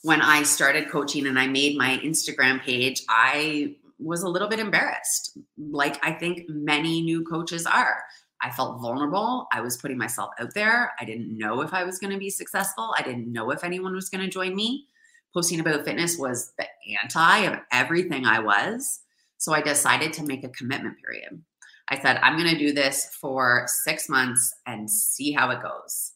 when 0.05 0.21
I 0.21 0.43
started 0.43 0.91
coaching 0.91 1.27
and 1.27 1.39
I 1.39 1.47
made 1.47 1.79
my 1.79 1.99
Instagram 2.05 2.61
page, 2.61 3.03
I 3.09 3.77
was 4.05 4.23
a 4.23 4.29
little 4.29 4.49
bit 4.49 4.61
embarrassed, 4.61 5.39
like 5.57 6.05
I 6.05 6.13
think 6.13 6.45
many 6.49 7.01
new 7.01 7.25
coaches 7.25 7.67
are. 7.67 8.05
I 8.43 8.51
felt 8.51 8.81
vulnerable. 8.81 9.47
I 9.53 9.63
was 9.63 9.79
putting 9.79 9.97
myself 9.97 10.31
out 10.39 10.53
there. 10.55 10.93
I 11.01 11.05
didn't 11.05 11.37
know 11.37 11.63
if 11.63 11.73
I 11.73 11.85
was 11.85 11.99
going 11.99 12.13
to 12.13 12.19
be 12.19 12.29
successful. 12.29 12.95
I 12.99 13.03
didn't 13.03 13.33
know 13.33 13.51
if 13.51 13.65
anyone 13.65 13.95
was 13.95 14.11
going 14.11 14.23
to 14.23 14.31
join 14.31 14.55
me. 14.55 14.87
Posting 15.33 15.61
about 15.61 15.85
fitness 15.85 16.19
was 16.19 16.53
the 16.59 16.67
anti 17.03 17.39
of 17.39 17.59
everything 17.73 18.27
I 18.27 18.41
was. 18.41 19.01
So 19.39 19.53
I 19.53 19.63
decided 19.63 20.13
to 20.15 20.25
make 20.25 20.45
a 20.45 20.51
commitment 20.51 20.97
period. 21.03 21.43
I 21.89 21.99
said, 22.01 22.19
I'm 22.23 22.39
going 22.39 22.51
to 22.51 22.59
do 22.59 22.73
this 22.73 23.07
for 23.21 23.67
six 23.67 24.09
months 24.09 24.55
and 24.67 24.91
see 24.91 25.33
how 25.33 25.51
it 25.51 25.63
goes. 25.63 26.13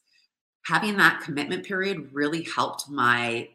Having 0.67 0.99
that 0.99 1.21
commitment 1.23 1.65
period 1.65 2.11
really 2.13 2.47
helped 2.55 2.89
my 2.89 3.49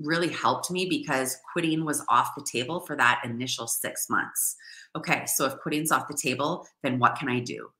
really 0.00 0.28
helped 0.28 0.70
me 0.70 0.86
because 0.88 1.36
quitting 1.52 1.84
was 1.84 2.04
off 2.08 2.34
the 2.36 2.46
table 2.50 2.80
for 2.80 2.96
that 2.96 3.20
initial 3.24 3.66
six 3.66 4.08
months. 4.08 4.56
Okay, 4.96 5.24
so 5.26 5.44
if 5.44 5.58
quitting's 5.58 5.92
off 5.92 6.08
the 6.08 6.18
table, 6.20 6.66
then 6.82 6.98
what 6.98 7.16
can 7.16 7.28
I 7.28 7.40
do? 7.40 7.70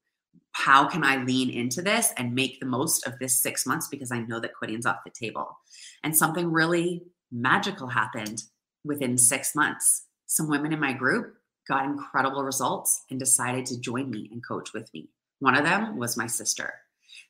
How 0.52 0.88
can 0.88 1.04
I 1.04 1.22
lean 1.22 1.50
into 1.50 1.82
this 1.82 2.12
and 2.16 2.34
make 2.34 2.58
the 2.58 2.66
most 2.66 3.06
of 3.06 3.18
this 3.18 3.40
six 3.40 3.64
months 3.64 3.88
because 3.88 4.10
I 4.10 4.20
know 4.20 4.40
that 4.40 4.54
quitting's 4.54 4.86
off 4.86 5.04
the 5.04 5.10
table? 5.10 5.58
And 6.02 6.16
something 6.16 6.50
really 6.50 7.02
magical 7.30 7.86
happened 7.86 8.42
within 8.84 9.16
six 9.16 9.54
months. 9.54 10.06
Some 10.26 10.48
women 10.48 10.72
in 10.72 10.80
my 10.80 10.92
group 10.92 11.34
got 11.68 11.84
incredible 11.84 12.42
results 12.42 13.04
and 13.10 13.20
decided 13.20 13.66
to 13.66 13.80
join 13.80 14.10
me 14.10 14.28
and 14.32 14.44
coach 14.46 14.72
with 14.72 14.92
me. 14.92 15.10
One 15.40 15.54
of 15.54 15.64
them 15.64 15.96
was 15.96 16.16
my 16.16 16.26
sister 16.26 16.74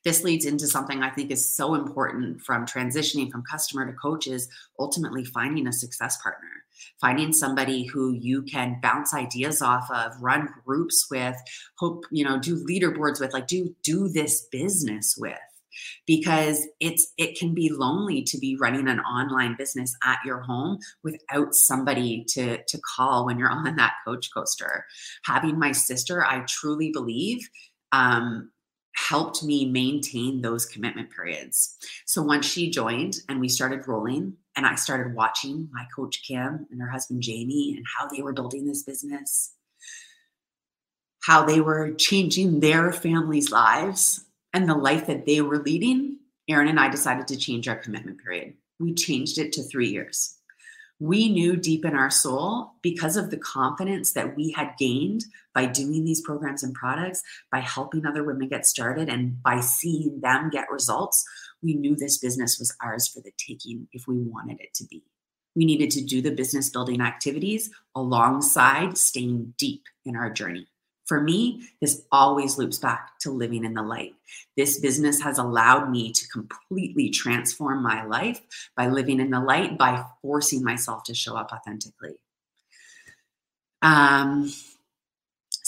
this 0.05 0.23
leads 0.23 0.45
into 0.45 0.67
something 0.67 1.03
I 1.03 1.11
think 1.11 1.31
is 1.31 1.57
so 1.57 1.75
important 1.75 2.41
from 2.43 2.67
transitioning 2.67 3.31
from 3.31 3.43
customer 3.43 3.87
to 3.87 3.93
coaches, 3.93 4.49
ultimately 4.79 5.25
finding 5.25 5.67
a 5.67 5.73
success 5.73 6.21
partner, 6.23 6.49
finding 7.01 7.33
somebody 7.33 7.85
who 7.85 8.13
you 8.13 8.43
can 8.43 8.79
bounce 8.81 9.13
ideas 9.13 9.61
off 9.61 9.91
of, 9.91 10.13
run 10.21 10.49
groups 10.65 11.07
with, 11.11 11.37
hope, 11.79 12.05
you 12.11 12.25
know, 12.25 12.39
do 12.39 12.65
leaderboards 12.65 13.21
with, 13.21 13.33
like 13.33 13.47
do 13.47 13.75
do 13.83 14.09
this 14.09 14.47
business 14.53 15.17
with. 15.19 15.39
Because 16.07 16.67
it's 16.81 17.13
it 17.19 17.39
can 17.39 17.55
be 17.55 17.69
lonely 17.71 18.23
to 18.23 18.39
be 18.39 18.57
running 18.61 18.89
an 18.89 18.99
online 19.01 19.55
business 19.57 19.95
at 20.05 20.19
your 20.25 20.41
home 20.41 20.79
without 21.05 21.55
somebody 21.55 22.25
to 22.31 22.59
to 22.67 22.81
call 22.97 23.27
when 23.27 23.39
you're 23.39 23.51
on 23.67 23.77
that 23.77 23.95
coach 24.05 24.29
coaster. 24.35 24.85
Having 25.25 25.59
my 25.59 25.73
sister 25.73 26.25
i 26.25 26.43
truly 26.49 26.91
believe 26.93 27.49
um, 27.93 28.51
helped 29.07 29.43
me 29.43 29.65
maintain 29.65 30.41
those 30.41 30.67
commitment 30.67 31.11
periods. 31.11 31.77
So 32.07 32.23
once 32.23 32.47
she 32.47 32.71
joined 32.71 33.19
and 33.29 33.41
we 33.41 33.49
started 33.49 33.87
rolling, 33.87 34.35
and 34.57 34.67
I 34.67 34.75
started 34.75 35.15
watching 35.15 35.69
my 35.73 35.87
coach 35.95 36.23
Kim 36.27 36.67
and 36.71 36.81
her 36.81 36.89
husband 36.89 37.23
Jamie 37.23 37.75
and 37.77 37.87
how 37.97 38.09
they 38.09 38.23
were 38.23 38.33
building 38.33 38.67
this 38.67 38.83
business, 38.83 39.55
how 41.23 41.45
they 41.45 41.61
were 41.61 41.93
changing 41.93 42.61
their 42.61 42.93
families' 42.93 43.53
lives 43.53 44.25
and 44.53 44.69
the 44.69 44.75
life 44.75 45.07
that 45.07 45.27
they 45.27 45.41
were 45.43 45.59
leading, 45.59 46.19
Erin 46.49 46.69
and 46.69 46.81
I 46.81 46.89
decided 46.89 47.29
to 47.29 47.37
change 47.37 47.69
our 47.69 47.77
commitment 47.77 48.19
period. 48.19 48.55
We 48.81 48.95
changed 48.95 49.39
it 49.39 49.53
to 49.53 49.63
three 49.63 49.89
years 49.89 50.38
we 51.01 51.29
knew 51.29 51.57
deep 51.57 51.85
in 51.85 51.95
our 51.95 52.11
soul 52.11 52.73
because 52.83 53.17
of 53.17 53.31
the 53.31 53.37
confidence 53.37 54.13
that 54.13 54.37
we 54.37 54.51
had 54.51 54.73
gained 54.79 55.25
by 55.55 55.67
doing 55.67 56.05
these 56.05 56.21
programs 56.21 56.63
and 56.63 56.75
products, 56.75 57.23
by 57.53 57.61
helping 57.61 58.05
other 58.05 58.25
women 58.25 58.49
get 58.49 58.67
started, 58.67 59.09
and 59.09 59.41
by 59.43 59.61
seeing 59.61 60.21
them 60.21 60.51
get 60.51 60.71
results, 60.71 61.25
we 61.63 61.75
knew 61.75 61.95
this 61.95 62.19
business 62.19 62.59
was 62.59 62.75
ours 62.83 63.07
for 63.07 63.21
the 63.21 63.33
taking 63.39 63.87
if 63.93 64.05
we 64.09 64.19
wanted 64.19 64.61
it 64.61 64.75
to 64.75 64.85
be. 64.87 65.05
We 65.55 65.65
needed 65.65 65.91
to 65.93 66.05
do 66.05 66.21
the 66.21 66.31
business 66.31 66.71
building 66.71 67.01
activities 67.01 67.71
alongside 67.95 68.99
staying 68.99 69.55
deep 69.57 69.83
in 70.05 70.17
our 70.17 70.31
journey. 70.31 70.69
For 71.09 71.23
me, 71.23 71.67
this 71.81 72.03
always 72.13 72.59
loops 72.59 72.79
back 72.79 73.19
to 73.21 73.31
living 73.31 73.65
in 73.65 73.73
the 73.73 73.83
light. 73.83 74.15
This 74.59 74.79
business 74.79 75.23
has 75.23 75.39
allowed 75.39 75.91
me 75.91 76.13
to 76.13 76.29
completely 76.29 77.09
transform 77.09 77.83
my 77.83 78.05
life 78.05 78.43
by 78.77 78.89
living 78.89 79.19
in 79.19 79.31
the 79.31 79.41
light, 79.41 79.79
by 79.79 80.05
forcing 80.21 80.63
myself 80.63 81.05
to 81.05 81.15
show 81.15 81.35
up 81.35 81.51
authentically. 81.51 82.17
Um, 83.81 84.53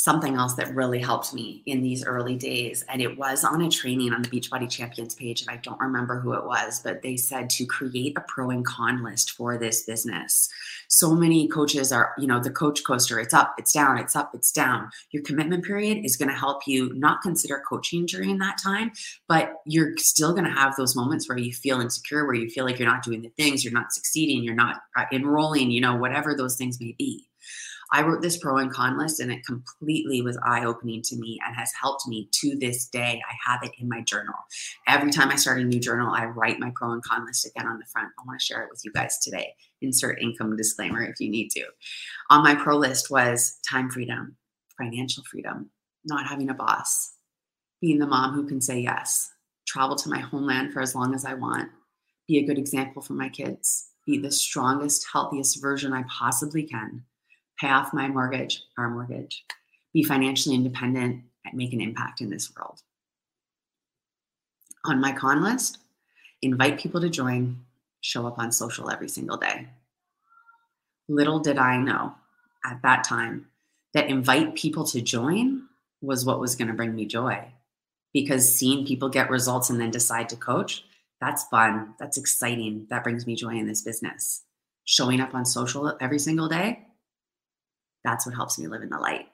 something 0.01 0.37
else 0.37 0.55
that 0.55 0.75
really 0.75 0.99
helped 0.99 1.35
me 1.35 1.63
in 1.67 1.83
these 1.83 2.07
early 2.07 2.35
days. 2.35 2.83
And 2.89 3.03
it 3.03 3.19
was 3.19 3.45
on 3.45 3.61
a 3.61 3.69
training 3.69 4.15
on 4.15 4.23
the 4.23 4.31
Beachbody 4.31 4.69
Champions 4.69 5.15
page. 5.15 5.43
And 5.43 5.51
I 5.51 5.57
don't 5.59 5.79
remember 5.79 6.19
who 6.21 6.33
it 6.33 6.47
was, 6.47 6.81
but 6.81 7.03
they 7.03 7.19
said 7.19 7.51
to 7.51 7.67
create 7.67 8.17
a 8.17 8.23
pro 8.23 8.49
and 8.49 8.65
con 8.65 9.05
list 9.05 9.33
for 9.33 9.59
this 9.59 9.83
business. 9.83 10.49
So 10.89 11.15
many 11.15 11.49
coaches 11.49 11.93
are, 11.93 12.15
you 12.17 12.27
know, 12.27 12.41
the 12.41 12.51
coach 12.51 12.83
coaster, 12.83 13.21
it's 13.21 13.35
up, 13.35 13.55
it's 13.59 13.75
down, 13.75 13.99
it's 13.99 14.17
up, 14.17 14.31
it's 14.35 14.51
down. 14.51 14.89
Your 15.11 15.23
commitment 15.23 15.67
period 15.67 16.03
is 16.03 16.17
going 16.17 16.31
to 16.31 16.35
help 16.35 16.67
you 16.67 16.95
not 16.95 17.21
consider 17.21 17.63
coaching 17.69 18.07
during 18.07 18.39
that 18.39 18.57
time, 18.63 18.93
but 19.29 19.53
you're 19.67 19.99
still 19.99 20.33
going 20.33 20.45
to 20.45 20.51
have 20.51 20.77
those 20.77 20.97
moments 20.97 21.29
where 21.29 21.39
you 21.39 21.53
feel 21.53 21.79
insecure, 21.79 22.25
where 22.25 22.35
you 22.35 22.49
feel 22.49 22.65
like 22.65 22.79
you're 22.79 22.89
not 22.89 23.05
doing 23.05 23.21
the 23.21 23.33
things, 23.37 23.63
you're 23.63 23.75
not 23.75 23.93
succeeding, 23.93 24.43
you're 24.43 24.55
not 24.55 24.81
uh, 24.97 25.05
enrolling, 25.13 25.71
you 25.71 25.83
know, 25.83 25.95
whatever 25.95 26.35
those 26.35 26.57
things 26.57 26.81
may 26.81 26.95
be. 26.99 27.27
I 27.93 28.03
wrote 28.03 28.23
this 28.23 28.37
pro 28.37 28.59
and 28.59 28.73
con 28.73 28.99
list 28.99 29.19
and 29.19 29.33
it 29.33 29.45
completely 29.45 30.23
was 30.23 30.39
eye 30.45 30.65
opening 30.65 31.03
to 31.03 31.17
me 31.17 31.41
and 31.45 31.57
has 31.57 31.73
helped 31.81 32.07
me 32.07 32.29
to 32.33 32.57
this 32.57 32.87
day. 32.87 33.21
I 33.29 33.51
have 33.51 33.61
it 33.65 33.73
in 33.79 33.89
my 33.89 34.01
journal. 34.03 34.35
Every 34.87 35.11
time 35.11 35.31
I 35.31 35.37
start 35.37 35.61
a 35.61 35.65
new 35.65 35.81
journal, 35.81 36.15
I 36.15 36.27
write 36.27 36.61
my 36.61 36.71
pro 36.75 36.93
and 36.93 37.03
con 37.03 37.27
list 37.27 37.47
again 37.47 37.67
on 37.67 37.79
the 37.79 37.87
front. 37.87 38.11
I 38.19 38.27
want 38.27 38.39
to 38.39 38.45
share 38.45 38.63
it 38.63 38.69
with 38.71 38.83
you 38.85 38.93
guys 38.93 39.19
today. 39.19 39.55
Insert 39.83 40.23
income 40.23 40.57
disclaimer 40.57 41.03
if 41.03 41.19
you 41.19 41.29
need 41.29 41.49
to. 41.51 41.65
On 42.31 42.45
my 42.45 42.55
pro 42.55 42.77
list 42.77 43.11
was 43.11 43.59
time 43.69 43.91
freedom, 43.91 44.37
financial 44.79 45.25
freedom, 45.25 45.71
not 46.05 46.27
having 46.27 46.49
a 46.49 46.55
boss, 46.55 47.13
being 47.81 47.99
the 47.99 48.07
mom 48.07 48.35
who 48.35 48.47
can 48.47 48.61
say 48.61 48.79
yes, 48.79 49.33
travel 49.67 49.97
to 49.97 50.09
my 50.09 50.21
homeland 50.21 50.73
for 50.73 50.81
as 50.81 50.95
long 50.95 51.15
as 51.15 51.25
I 51.25 51.35
want, 51.35 51.71
be 52.29 52.39
a 52.39 52.47
good 52.47 52.59
example 52.59 53.03
for 53.03 53.15
my 53.15 53.29
kids, 53.29 53.89
be 54.07 54.17
the 54.17 54.31
strongest, 54.31 55.07
healthiest 55.13 55.61
version 55.61 55.93
I 55.93 56.05
possibly 56.09 56.63
can 56.63 57.05
pay 57.61 57.69
off 57.69 57.93
my 57.93 58.09
mortgage, 58.09 58.63
our 58.79 58.89
mortgage, 58.89 59.45
be 59.93 60.03
financially 60.03 60.55
independent, 60.55 61.23
and 61.45 61.55
make 61.55 61.73
an 61.73 61.81
impact 61.81 62.21
in 62.21 62.31
this 62.31 62.53
world. 62.57 62.81
On 64.87 65.01
my 65.01 65.13
con 65.13 65.43
list, 65.43 65.79
invite 66.43 66.79
people 66.79 67.01
to 67.01 67.11
join, 67.11 67.61
show 68.01 68.27
up 68.27 68.39
on 68.39 68.51
social 68.51 68.91
every 68.91 69.09
single 69.09 69.37
day. 69.37 69.69
Little 71.09 71.41
did 71.41 71.59
I 71.59 71.77
know 71.77 72.15
at 72.65 72.81
that 72.83 73.05
time 73.05 73.47
that 73.93 74.09
invite 74.09 74.55
people 74.55 74.85
to 74.85 75.01
join 75.01 75.65
was 76.01 76.25
what 76.25 76.41
was 76.41 76.57
going 76.57 76.69
to 76.69 76.75
bring 76.75 76.95
me 76.95 77.05
joy 77.05 77.53
because 78.13 78.55
seeing 78.55 78.87
people 78.87 79.09
get 79.09 79.29
results 79.29 79.71
and 79.71 79.81
then 79.81 79.91
decide 79.91 80.29
to 80.31 80.37
coach, 80.37 80.85
that's 81.21 81.45
fun. 81.45 81.95
That's 81.99 82.17
exciting. 82.17 82.87
That 82.89 83.05
brings 83.05 83.27
me 83.27 83.37
joy 83.37 83.57
in 83.57 83.67
this 83.67 83.83
business. 83.83 84.43
Showing 84.85 85.21
up 85.21 85.35
on 85.35 85.45
social 85.45 85.97
every 86.01 86.19
single 86.19 86.49
day, 86.49 86.87
that's 88.05 88.27
what 88.27 88.35
helps 88.35 88.59
me 88.59 88.67
live 88.67 88.83
in 88.83 88.89
the 88.91 88.99
light. 88.99 89.27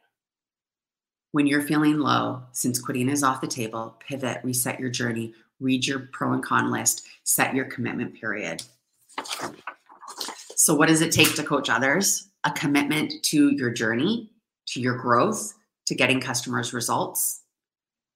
When 1.33 1.47
you're 1.47 1.63
feeling 1.63 1.99
low, 1.99 2.43
since 2.53 2.81
quitting 2.81 3.09
is 3.09 3.23
off 3.23 3.41
the 3.41 3.47
table, 3.47 4.01
pivot, 4.01 4.41
reset 4.43 4.81
your 4.81 4.91
journey, 4.91 5.35
read 5.61 5.87
your 5.87 6.09
pro 6.13 6.33
and 6.33 6.43
con 6.43 6.71
list, 6.71 7.07
set 7.25 7.55
your 7.55 7.67
commitment 7.67 8.15
period. 8.15 8.63
So, 10.55 10.75
what 10.75 10.89
does 10.89 11.03
it 11.03 11.13
take 11.13 11.35
to 11.35 11.43
coach 11.43 11.69
others? 11.69 12.29
A 12.45 12.51
commitment 12.51 13.13
to 13.25 13.53
your 13.53 13.71
journey, 13.71 14.31
to 14.69 14.81
your 14.81 14.97
growth, 14.97 15.53
to 15.87 15.95
getting 15.95 16.21
customers 16.21 16.73
results. 16.73 17.43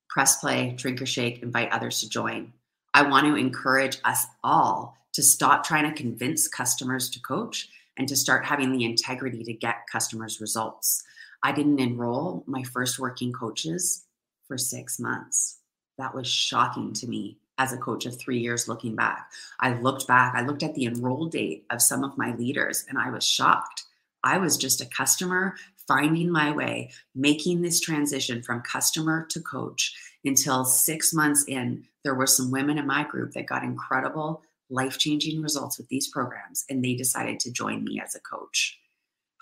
Press 0.09 0.39
play, 0.39 0.75
drink 0.77 1.01
or 1.01 1.07
shake, 1.07 1.43
invite 1.43 1.71
others 1.71 2.01
to 2.01 2.09
join. 2.09 2.53
I 2.95 3.03
want 3.03 3.27
to 3.27 3.37
encourage 3.37 3.99
us 4.05 4.27
all 4.43 4.97
to 5.13 5.23
stop 5.23 5.65
trying 5.65 5.89
to 5.89 5.97
convince 5.97 6.49
customers 6.49 7.11
to 7.11 7.21
coach 7.21 7.69
and 8.01 8.09
to 8.09 8.17
start 8.17 8.47
having 8.47 8.73
the 8.73 8.87
integrity 8.87 9.45
to 9.45 9.53
get 9.53 9.87
customers 9.93 10.41
results. 10.41 11.03
I 11.43 11.53
didn't 11.53 11.81
enroll 11.81 12.45
my 12.47 12.63
first 12.63 12.99
working 12.99 13.31
coaches 13.31 14.07
for 14.49 14.57
six 14.57 14.99
months. 14.99 15.59
That 15.99 16.15
was 16.15 16.27
shocking 16.27 16.95
to 16.95 17.07
me 17.07 17.37
as 17.59 17.75
a 17.75 17.77
coach 17.77 18.07
of 18.07 18.19
three 18.19 18.39
years 18.39 18.69
looking 18.69 18.97
back. 18.97 19.31
I 19.61 19.75
looked 19.75 20.07
back, 20.07 20.35
I 20.35 20.41
looked 20.41 20.63
at 20.63 20.75
the 20.75 20.87
enroll 20.87 21.27
date 21.27 21.67
of 21.69 21.83
some 21.83 22.03
of 22.03 22.17
my 22.17 22.35
leaders, 22.37 22.87
and 22.89 22.97
I 22.99 23.11
was 23.11 23.23
shocked. 23.23 23.85
I 24.25 24.39
was 24.39 24.57
just 24.57 24.81
a 24.81 24.87
customer 24.87 25.57
finding 25.87 26.31
my 26.31 26.53
way, 26.53 26.93
making 27.15 27.61
this 27.61 27.81
transition 27.81 28.43
from 28.43 28.63
customer 28.63 29.27
to 29.29 29.43
coach 29.43 29.95
until 30.25 30.65
six 30.65 31.13
months 31.13 31.45
in, 31.47 31.85
there 32.03 32.15
were 32.15 32.27
some 32.27 32.51
women 32.51 32.79
in 32.79 32.87
my 32.87 33.05
group 33.05 33.33
that 33.33 33.45
got 33.45 33.63
incredible 33.63 34.43
life 34.71 34.99
changing 34.99 35.43
results 35.43 35.79
with 35.79 35.89
these 35.89 36.09
programs, 36.09 36.65
and 36.71 36.85
they 36.85 36.95
decided 36.95 37.41
to 37.41 37.53
join 37.53 37.85
me 37.85 38.01
as 38.03 38.15
a 38.15 38.21
coach. 38.21 38.79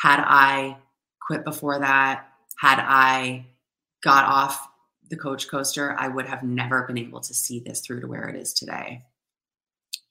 Had 0.00 0.20
I 0.24 0.78
quit 1.20 1.44
before 1.44 1.78
that, 1.78 2.26
had 2.58 2.78
I 2.80 3.46
got 4.02 4.24
off 4.24 4.68
the 5.10 5.16
coach 5.16 5.48
coaster, 5.48 5.94
I 5.98 6.08
would 6.08 6.26
have 6.26 6.42
never 6.42 6.82
been 6.82 6.98
able 6.98 7.20
to 7.20 7.34
see 7.34 7.60
this 7.60 7.80
through 7.80 8.00
to 8.00 8.06
where 8.06 8.28
it 8.28 8.36
is 8.36 8.52
today. 8.52 9.04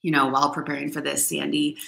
You 0.02 0.12
know, 0.12 0.28
while 0.28 0.50
preparing 0.50 0.90
for 0.90 1.00
this, 1.00 1.26
Sandy 1.26 1.78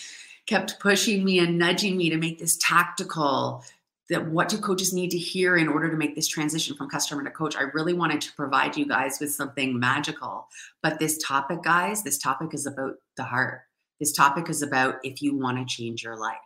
kept 0.47 0.81
pushing 0.81 1.25
me 1.25 1.39
and 1.39 1.59
nudging 1.59 1.97
me 1.97 2.11
to 2.11 2.17
make 2.17 2.39
this 2.39 2.57
tactical, 2.57 3.65
that 4.11 4.27
what 4.27 4.49
do 4.49 4.59
coaches 4.59 4.93
need 4.93 5.11
to 5.13 5.19
hear 5.19 5.57
in 5.57 5.69
order 5.69 5.89
to 5.89 5.97
make 5.97 6.15
this 6.15 6.27
transition 6.27 6.77
from 6.77 6.91
customer 6.91 7.23
to 7.25 7.31
coach? 7.31 7.57
I 7.57 7.63
really 7.73 7.95
wanted 7.95 8.21
to 8.23 8.33
provide 8.35 8.77
you 8.77 8.85
guys 8.87 9.19
with 9.21 9.33
something 9.33 9.79
magical. 9.79 10.49
But 10.83 10.99
this 10.99 11.17
topic 11.19 11.63
guys 11.63 12.03
this 12.03 12.19
topic 12.19 12.53
is 12.53 12.67
about 12.67 12.97
the 13.17 13.25
heart. 13.25 13.63
This 14.01 14.13
topic 14.13 14.51
is 14.51 14.63
about 14.63 14.97
if 15.05 15.23
you 15.23 15.37
want 15.37 15.59
to 15.59 15.75
change 15.75 16.03
your 16.03 16.17
life. 16.17 16.37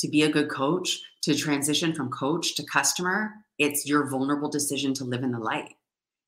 To 0.00 0.08
be 0.08 0.22
a 0.22 0.30
good 0.30 0.48
coach 0.48 0.98
to 1.22 1.34
transition 1.34 1.92
from 1.92 2.10
coach 2.10 2.54
to 2.54 2.64
customer 2.64 3.32
it's 3.58 3.86
your 3.86 4.08
vulnerable 4.08 4.48
decision 4.48 4.94
to 4.94 5.04
live 5.04 5.22
in 5.22 5.32
the 5.32 5.38
light. 5.38 5.74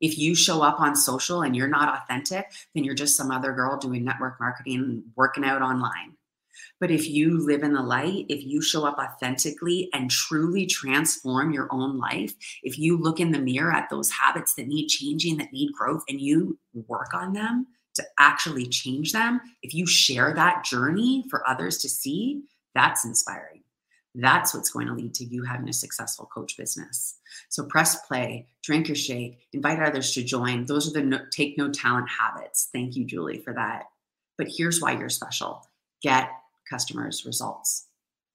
If 0.02 0.18
you 0.18 0.34
show 0.34 0.60
up 0.60 0.80
on 0.80 0.94
social 0.94 1.40
and 1.40 1.56
you're 1.56 1.68
not 1.68 2.02
authentic 2.02 2.50
then 2.74 2.82
you're 2.82 2.94
just 2.94 3.16
some 3.16 3.30
other 3.30 3.52
girl 3.52 3.78
doing 3.78 4.04
network 4.04 4.40
marketing 4.40 4.76
and 4.76 5.02
working 5.16 5.44
out 5.44 5.62
online 5.62 6.16
but 6.80 6.90
if 6.90 7.08
you 7.08 7.44
live 7.44 7.62
in 7.62 7.72
the 7.72 7.82
light, 7.82 8.26
if 8.28 8.44
you 8.44 8.60
show 8.62 8.84
up 8.84 8.98
authentically 8.98 9.88
and 9.92 10.10
truly 10.10 10.66
transform 10.66 11.52
your 11.52 11.68
own 11.70 11.98
life, 11.98 12.34
if 12.62 12.78
you 12.78 12.96
look 12.96 13.20
in 13.20 13.32
the 13.32 13.38
mirror 13.38 13.72
at 13.72 13.88
those 13.90 14.10
habits 14.10 14.54
that 14.54 14.68
need 14.68 14.88
changing, 14.88 15.36
that 15.38 15.52
need 15.52 15.72
growth, 15.72 16.02
and 16.08 16.20
you 16.20 16.58
work 16.88 17.14
on 17.14 17.32
them 17.32 17.66
to 17.94 18.04
actually 18.18 18.66
change 18.66 19.12
them, 19.12 19.40
if 19.62 19.74
you 19.74 19.86
share 19.86 20.32
that 20.34 20.64
journey 20.64 21.24
for 21.28 21.46
others 21.48 21.78
to 21.78 21.88
see, 21.88 22.42
that's 22.74 23.04
inspiring. 23.04 23.62
That's 24.14 24.54
what's 24.54 24.70
going 24.70 24.88
to 24.88 24.94
lead 24.94 25.14
to 25.14 25.24
you 25.24 25.42
having 25.42 25.68
a 25.68 25.72
successful 25.72 26.28
coach 26.32 26.56
business. 26.56 27.18
So 27.48 27.64
press 27.64 28.06
play, 28.06 28.48
drink 28.62 28.88
your 28.88 28.94
shake, 28.94 29.40
invite 29.52 29.80
others 29.80 30.12
to 30.12 30.22
join. 30.22 30.66
Those 30.66 30.88
are 30.88 30.92
the 30.92 31.06
no, 31.06 31.20
take 31.30 31.56
no 31.56 31.70
talent 31.70 32.08
habits. 32.10 32.68
Thank 32.72 32.94
you, 32.94 33.06
Julie, 33.06 33.40
for 33.40 33.54
that. 33.54 33.84
But 34.36 34.48
here's 34.54 34.80
why 34.80 34.92
you're 34.92 35.08
special 35.08 35.66
get 36.02 36.30
customers' 36.72 37.26
results. 37.26 37.86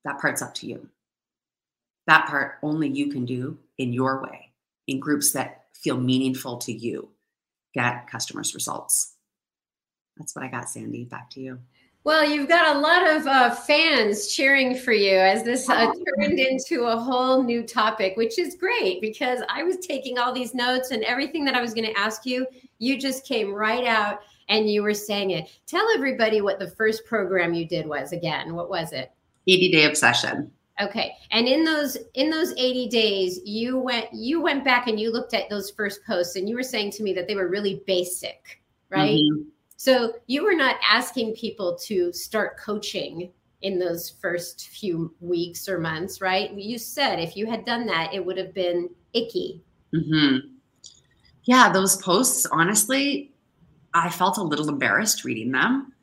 That 0.06 0.20
part's 0.22 0.44
up 0.44 0.54
to 0.56 0.68
you. 0.68 0.88
That 2.06 2.28
part 2.28 2.60
only 2.62 2.88
you 2.88 3.10
can 3.10 3.26
do 3.26 3.58
in 3.80 3.92
your 3.92 4.22
way, 4.22 4.52
in 4.86 5.00
groups 5.00 5.34
that 5.34 5.66
feel 5.74 5.98
meaningful 5.98 6.58
to 6.60 6.72
you. 6.72 7.10
Get 7.74 8.08
customers' 8.10 8.54
results. 8.54 9.16
That's 10.18 10.36
what 10.36 10.46
I 10.46 10.50
got, 10.50 10.70
Sandy. 10.70 11.04
Back 11.04 11.32
to 11.32 11.42
you. 11.42 11.60
Well, 12.04 12.30
you've 12.30 12.48
got 12.48 12.76
a 12.76 12.80
lot 12.80 13.06
of 13.06 13.28
uh, 13.28 13.54
fans 13.54 14.34
cheering 14.34 14.78
for 14.78 14.94
you 14.94 15.18
as 15.18 15.44
this 15.44 15.68
uh, 15.70 15.92
turned 16.18 16.40
into 16.40 16.84
a 16.84 16.96
whole 16.96 17.44
new 17.44 17.64
topic, 17.64 18.16
which 18.16 18.40
is 18.40 18.56
great 18.56 19.02
because 19.02 19.42
I 19.50 19.64
was 19.64 19.78
taking 19.78 20.18
all 20.18 20.32
these 20.32 20.54
notes 20.54 20.92
and 20.92 21.04
everything 21.04 21.44
that 21.46 21.56
I 21.56 21.62
was 21.62 21.74
going 21.74 21.88
to 21.88 22.00
ask 22.00 22.26
you, 22.26 22.48
you 22.80 22.98
just 22.98 23.26
came 23.26 23.54
right 23.54 23.86
out 23.86 24.22
and 24.50 24.70
you 24.70 24.84
were 24.84 24.94
saying 24.94 25.32
it. 25.32 25.50
Tell 25.66 25.86
everybody 25.96 26.42
what 26.42 26.60
the 26.60 26.72
first 26.72 27.06
program 27.06 27.54
you 27.54 27.68
did 27.68 27.86
was 27.86 28.12
again. 28.12 28.54
What 28.54 28.70
was 28.70 28.94
it? 28.94 29.12
80 29.48 29.72
Day 29.72 29.86
Obsession. 29.86 30.52
Okay. 30.80 31.14
And 31.32 31.48
in 31.48 31.64
those 31.64 31.98
in 32.14 32.30
those 32.30 32.54
80 32.58 32.90
days, 32.90 33.40
you 33.44 33.80
went 33.80 34.08
you 34.14 34.42
went 34.42 34.64
back 34.64 34.88
and 34.88 35.00
you 35.00 35.12
looked 35.12 35.34
at 35.34 35.50
those 35.50 35.72
first 35.72 36.06
posts 36.06 36.36
and 36.36 36.48
you 36.48 36.56
were 36.56 36.64
saying 36.64 36.92
to 36.92 37.04
me 37.04 37.14
that 37.14 37.28
they 37.28 37.36
were 37.36 37.48
really 37.48 37.82
basic, 37.88 38.62
right? 38.90 39.18
Mm-hmm 39.18 39.50
so 39.78 40.14
you 40.26 40.44
were 40.44 40.56
not 40.56 40.76
asking 40.86 41.36
people 41.36 41.78
to 41.84 42.12
start 42.12 42.58
coaching 42.58 43.32
in 43.62 43.78
those 43.78 44.10
first 44.10 44.70
few 44.70 45.14
weeks 45.22 45.70
or 45.70 45.78
months, 45.78 46.20
right? 46.20 46.52
You 46.52 46.80
said 46.80 47.20
if 47.20 47.38
you 47.38 47.46
had 47.46 47.64
done 47.64 47.86
that, 47.86 48.14
it 48.14 48.26
would 48.26 48.38
have 48.38 48.54
been 48.56 48.90
icky. 49.14 49.62
Mm-hmm. 49.94 50.48
Yeah, 51.44 51.72
those 51.72 51.96
posts, 51.98 52.48
honestly, 52.48 53.32
I 53.94 54.10
felt 54.10 54.38
a 54.38 54.44
little 54.44 54.70
embarrassed 54.70 55.24
reading 55.24 55.52
them. 55.52 55.94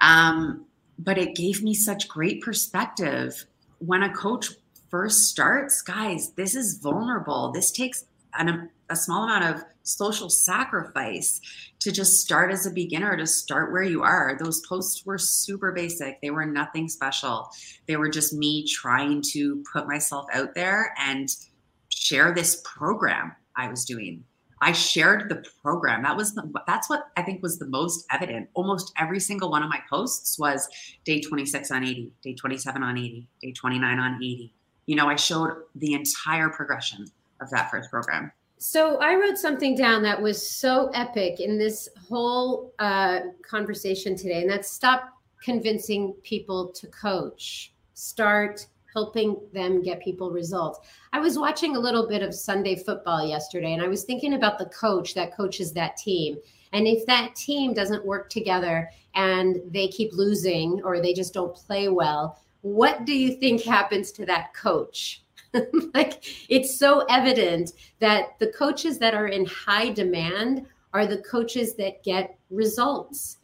Um, 0.00 0.66
but 0.98 1.18
it 1.18 1.34
gave 1.34 1.62
me 1.62 1.74
such 1.74 2.08
great 2.08 2.42
perspective. 2.42 3.44
When 3.78 4.02
a 4.02 4.12
coach 4.12 4.50
first 4.90 5.30
starts, 5.30 5.80
guys, 5.82 6.32
this 6.32 6.54
is 6.54 6.78
vulnerable. 6.82 7.52
This 7.52 7.70
takes 7.70 8.04
an, 8.38 8.70
a 8.88 8.96
small 8.96 9.24
amount 9.24 9.56
of 9.56 9.64
social 9.82 10.28
sacrifice 10.28 11.40
to 11.80 11.90
just 11.90 12.18
start 12.18 12.52
as 12.52 12.66
a 12.66 12.70
beginner, 12.70 13.16
to 13.16 13.26
start 13.26 13.72
where 13.72 13.82
you 13.82 14.02
are. 14.02 14.36
Those 14.38 14.64
posts 14.66 15.04
were 15.06 15.18
super 15.18 15.72
basic. 15.72 16.20
They 16.20 16.30
were 16.30 16.46
nothing 16.46 16.88
special. 16.88 17.50
They 17.86 17.96
were 17.96 18.10
just 18.10 18.32
me 18.32 18.66
trying 18.66 19.22
to 19.32 19.64
put 19.72 19.88
myself 19.88 20.26
out 20.32 20.54
there 20.54 20.94
and 20.98 21.34
share 21.88 22.34
this 22.34 22.62
program 22.64 23.32
I 23.56 23.68
was 23.68 23.84
doing. 23.84 24.24
I 24.62 24.72
shared 24.72 25.28
the 25.30 25.44
program. 25.62 26.02
That 26.02 26.16
was 26.16 26.34
the, 26.34 26.50
that's 26.66 26.90
what 26.90 27.04
I 27.16 27.22
think 27.22 27.42
was 27.42 27.58
the 27.58 27.66
most 27.66 28.04
evident. 28.10 28.50
Almost 28.54 28.92
every 28.98 29.20
single 29.20 29.50
one 29.50 29.62
of 29.62 29.70
my 29.70 29.80
posts 29.88 30.38
was 30.38 30.68
day 31.04 31.20
26 31.20 31.70
on 31.70 31.84
80, 31.84 32.12
day 32.22 32.34
27 32.34 32.82
on 32.82 32.98
80, 32.98 33.26
day 33.42 33.52
29 33.52 33.98
on 33.98 34.16
80. 34.16 34.52
You 34.86 34.96
know, 34.96 35.08
I 35.08 35.16
showed 35.16 35.50
the 35.76 35.94
entire 35.94 36.50
progression 36.50 37.06
of 37.40 37.48
that 37.50 37.70
first 37.70 37.90
program. 37.90 38.32
So 38.58 38.98
I 38.98 39.14
wrote 39.14 39.38
something 39.38 39.74
down 39.74 40.02
that 40.02 40.20
was 40.20 40.46
so 40.46 40.90
epic 40.92 41.40
in 41.40 41.56
this 41.56 41.88
whole 42.08 42.74
uh, 42.78 43.20
conversation 43.48 44.14
today, 44.14 44.42
and 44.42 44.50
that's 44.50 44.70
stop 44.70 45.14
convincing 45.42 46.12
people 46.22 46.68
to 46.72 46.86
coach. 46.88 47.72
Start 47.94 48.66
helping 48.94 49.40
them 49.52 49.82
get 49.82 50.00
people 50.00 50.30
results. 50.30 50.80
I 51.12 51.20
was 51.20 51.38
watching 51.38 51.76
a 51.76 51.80
little 51.80 52.08
bit 52.08 52.22
of 52.22 52.34
Sunday 52.34 52.76
football 52.76 53.26
yesterday, 53.26 53.72
and 53.72 53.82
I 53.82 53.88
was 53.88 54.04
thinking 54.04 54.34
about 54.34 54.58
the 54.58 54.66
coach 54.66 55.14
that 55.14 55.36
coaches 55.36 55.72
that 55.72 55.96
team. 55.96 56.38
And 56.72 56.86
if 56.86 57.06
that 57.06 57.34
team 57.34 57.74
doesn't 57.74 58.04
work 58.04 58.30
together 58.30 58.88
and 59.14 59.60
they 59.70 59.88
keep 59.88 60.12
losing 60.12 60.80
or 60.84 61.00
they 61.00 61.12
just 61.12 61.34
don't 61.34 61.54
play 61.54 61.88
well, 61.88 62.38
what 62.62 63.04
do 63.04 63.12
you 63.12 63.34
think 63.34 63.62
happens 63.62 64.12
to 64.12 64.26
that 64.26 64.54
coach? 64.54 65.22
like 65.94 66.22
it's 66.48 66.78
so 66.78 67.04
evident 67.08 67.72
that 67.98 68.38
the 68.38 68.52
coaches 68.52 68.98
that 68.98 69.14
are 69.14 69.26
in 69.26 69.44
high 69.46 69.90
demand 69.90 70.66
are 70.92 71.06
the 71.06 71.22
coaches 71.22 71.74
that 71.74 72.02
get 72.04 72.38
results. 72.50 73.38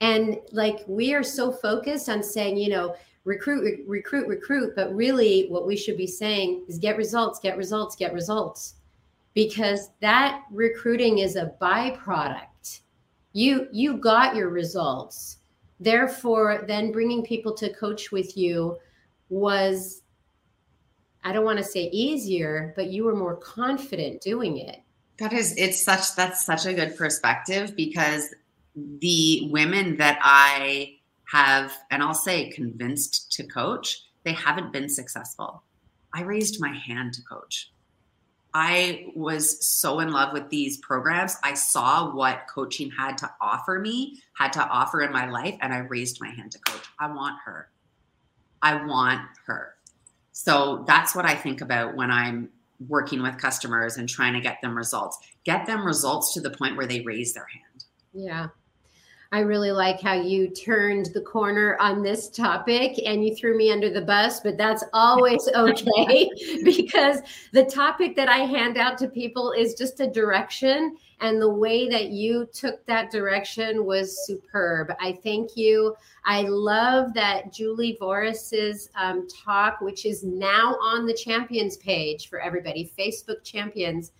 And 0.00 0.38
like 0.52 0.80
we 0.86 1.14
are 1.14 1.22
so 1.22 1.50
focused 1.50 2.08
on 2.08 2.22
saying, 2.22 2.56
you 2.56 2.68
know, 2.68 2.96
recruit, 3.24 3.62
re- 3.64 3.84
recruit, 3.86 4.26
recruit, 4.26 4.74
but 4.74 4.94
really 4.94 5.46
what 5.48 5.66
we 5.66 5.76
should 5.76 5.96
be 5.96 6.06
saying 6.06 6.64
is 6.68 6.78
get 6.78 6.96
results, 6.96 7.38
get 7.38 7.56
results, 7.56 7.96
get 7.96 8.12
results. 8.12 8.74
Because 9.34 9.90
that 10.00 10.42
recruiting 10.50 11.18
is 11.18 11.36
a 11.36 11.52
byproduct. 11.60 12.80
You 13.32 13.68
you 13.70 13.98
got 13.98 14.34
your 14.34 14.48
results. 14.48 15.38
Therefore, 15.78 16.64
then 16.66 16.90
bringing 16.90 17.22
people 17.22 17.54
to 17.54 17.72
coach 17.72 18.10
with 18.10 18.36
you 18.36 18.78
was 19.28 20.02
I 21.24 21.32
don't 21.32 21.44
want 21.44 21.58
to 21.58 21.64
say 21.64 21.90
easier, 21.92 22.72
but 22.76 22.88
you 22.88 23.04
were 23.04 23.14
more 23.14 23.36
confident 23.36 24.20
doing 24.20 24.58
it. 24.58 24.80
That 25.18 25.32
is, 25.32 25.56
it's 25.56 25.82
such, 25.82 26.14
that's 26.14 26.44
such 26.44 26.64
a 26.64 26.72
good 26.72 26.96
perspective 26.96 27.74
because 27.74 28.34
the 28.74 29.48
women 29.50 29.96
that 29.96 30.18
I 30.22 30.97
have, 31.32 31.72
and 31.90 32.02
I'll 32.02 32.14
say 32.14 32.50
convinced 32.50 33.32
to 33.32 33.44
coach, 33.44 34.02
they 34.24 34.32
haven't 34.32 34.72
been 34.72 34.88
successful. 34.88 35.62
I 36.14 36.22
raised 36.22 36.60
my 36.60 36.72
hand 36.72 37.14
to 37.14 37.22
coach. 37.22 37.70
I 38.54 39.06
was 39.14 39.64
so 39.64 40.00
in 40.00 40.10
love 40.10 40.32
with 40.32 40.48
these 40.48 40.78
programs. 40.78 41.36
I 41.42 41.52
saw 41.54 42.14
what 42.14 42.46
coaching 42.52 42.90
had 42.90 43.18
to 43.18 43.30
offer 43.42 43.78
me, 43.78 44.22
had 44.32 44.54
to 44.54 44.66
offer 44.66 45.02
in 45.02 45.12
my 45.12 45.28
life, 45.28 45.56
and 45.60 45.72
I 45.72 45.78
raised 45.78 46.18
my 46.20 46.30
hand 46.30 46.52
to 46.52 46.58
coach. 46.60 46.84
I 46.98 47.12
want 47.12 47.36
her. 47.44 47.68
I 48.62 48.84
want 48.86 49.20
her. 49.46 49.74
So 50.32 50.84
that's 50.86 51.14
what 51.14 51.26
I 51.26 51.34
think 51.34 51.60
about 51.60 51.94
when 51.94 52.10
I'm 52.10 52.48
working 52.88 53.22
with 53.22 53.36
customers 53.38 53.96
and 53.96 54.08
trying 54.08 54.32
to 54.32 54.40
get 54.40 54.62
them 54.62 54.76
results. 54.76 55.18
Get 55.44 55.66
them 55.66 55.84
results 55.84 56.32
to 56.34 56.40
the 56.40 56.50
point 56.50 56.76
where 56.76 56.86
they 56.86 57.00
raise 57.02 57.34
their 57.34 57.46
hand. 57.46 57.84
Yeah. 58.14 58.46
I 59.30 59.40
really 59.40 59.72
like 59.72 60.00
how 60.00 60.14
you 60.14 60.48
turned 60.48 61.10
the 61.12 61.20
corner 61.20 61.76
on 61.80 62.02
this 62.02 62.30
topic 62.30 62.98
and 63.04 63.22
you 63.22 63.34
threw 63.34 63.58
me 63.58 63.70
under 63.70 63.90
the 63.90 64.00
bus, 64.00 64.40
but 64.40 64.56
that's 64.56 64.82
always 64.94 65.46
okay 65.54 66.30
because 66.64 67.20
the 67.52 67.64
topic 67.64 68.16
that 68.16 68.30
I 68.30 68.38
hand 68.38 68.78
out 68.78 68.96
to 68.98 69.08
people 69.08 69.52
is 69.52 69.74
just 69.74 70.00
a 70.00 70.06
direction. 70.06 70.96
And 71.20 71.42
the 71.42 71.50
way 71.50 71.90
that 71.90 72.08
you 72.08 72.48
took 72.54 72.86
that 72.86 73.10
direction 73.10 73.84
was 73.84 74.24
superb. 74.24 74.94
I 74.98 75.18
thank 75.22 75.56
you. 75.56 75.94
I 76.24 76.42
love 76.42 77.12
that 77.12 77.52
Julie 77.52 77.98
Voris's 78.00 78.88
um, 78.96 79.28
talk, 79.28 79.82
which 79.82 80.06
is 80.06 80.24
now 80.24 80.76
on 80.80 81.04
the 81.04 81.12
champions 81.12 81.76
page 81.76 82.30
for 82.30 82.40
everybody, 82.40 82.90
Facebook 82.98 83.44
champions. 83.44 84.12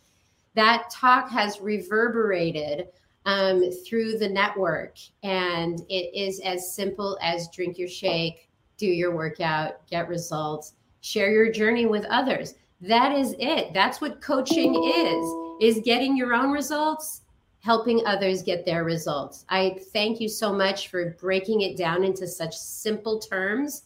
That 0.54 0.90
talk 0.90 1.30
has 1.30 1.60
reverberated 1.60 2.88
um, 3.28 3.70
through 3.86 4.16
the 4.16 4.28
network. 4.28 4.96
And 5.22 5.80
it 5.90 6.16
is 6.18 6.40
as 6.40 6.74
simple 6.74 7.18
as 7.22 7.48
drink 7.48 7.78
your 7.78 7.88
shake, 7.88 8.48
do 8.78 8.86
your 8.86 9.14
workout, 9.14 9.86
get 9.86 10.08
results, 10.08 10.72
share 11.02 11.30
your 11.30 11.52
journey 11.52 11.84
with 11.84 12.06
others. 12.06 12.54
That 12.80 13.12
is 13.12 13.34
it. 13.38 13.74
That's 13.74 14.00
what 14.00 14.22
coaching 14.22 14.74
is, 14.82 15.76
is 15.76 15.84
getting 15.84 16.16
your 16.16 16.32
own 16.32 16.52
results, 16.52 17.20
helping 17.60 18.00
others 18.06 18.42
get 18.42 18.64
their 18.64 18.84
results. 18.84 19.44
I 19.50 19.78
thank 19.92 20.20
you 20.20 20.28
so 20.28 20.50
much 20.50 20.88
for 20.88 21.14
breaking 21.20 21.60
it 21.60 21.76
down 21.76 22.04
into 22.04 22.26
such 22.26 22.56
simple 22.56 23.18
terms 23.18 23.82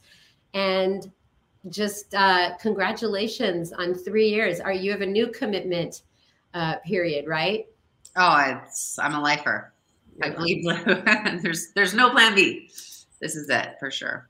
and 0.54 1.10
just 1.68 2.14
uh, 2.14 2.56
congratulations 2.60 3.72
on 3.72 3.94
three 3.94 4.28
years. 4.28 4.60
Are 4.60 4.72
you 4.72 4.92
have 4.92 5.00
a 5.00 5.06
new 5.06 5.28
commitment 5.28 6.02
uh, 6.54 6.76
period, 6.84 7.26
right? 7.26 7.66
Oh, 8.16 8.58
it's 8.62 8.98
I'm 8.98 9.14
a 9.14 9.20
lifer. 9.20 9.72
I 10.22 10.30
bleed 10.30 10.62
blue. 10.62 10.76
there's 11.42 11.72
there's 11.74 11.94
no 11.94 12.10
plan 12.10 12.34
B. 12.34 12.68
This 13.20 13.36
is 13.36 13.48
it 13.48 13.76
for 13.78 13.90
sure. 13.90 14.28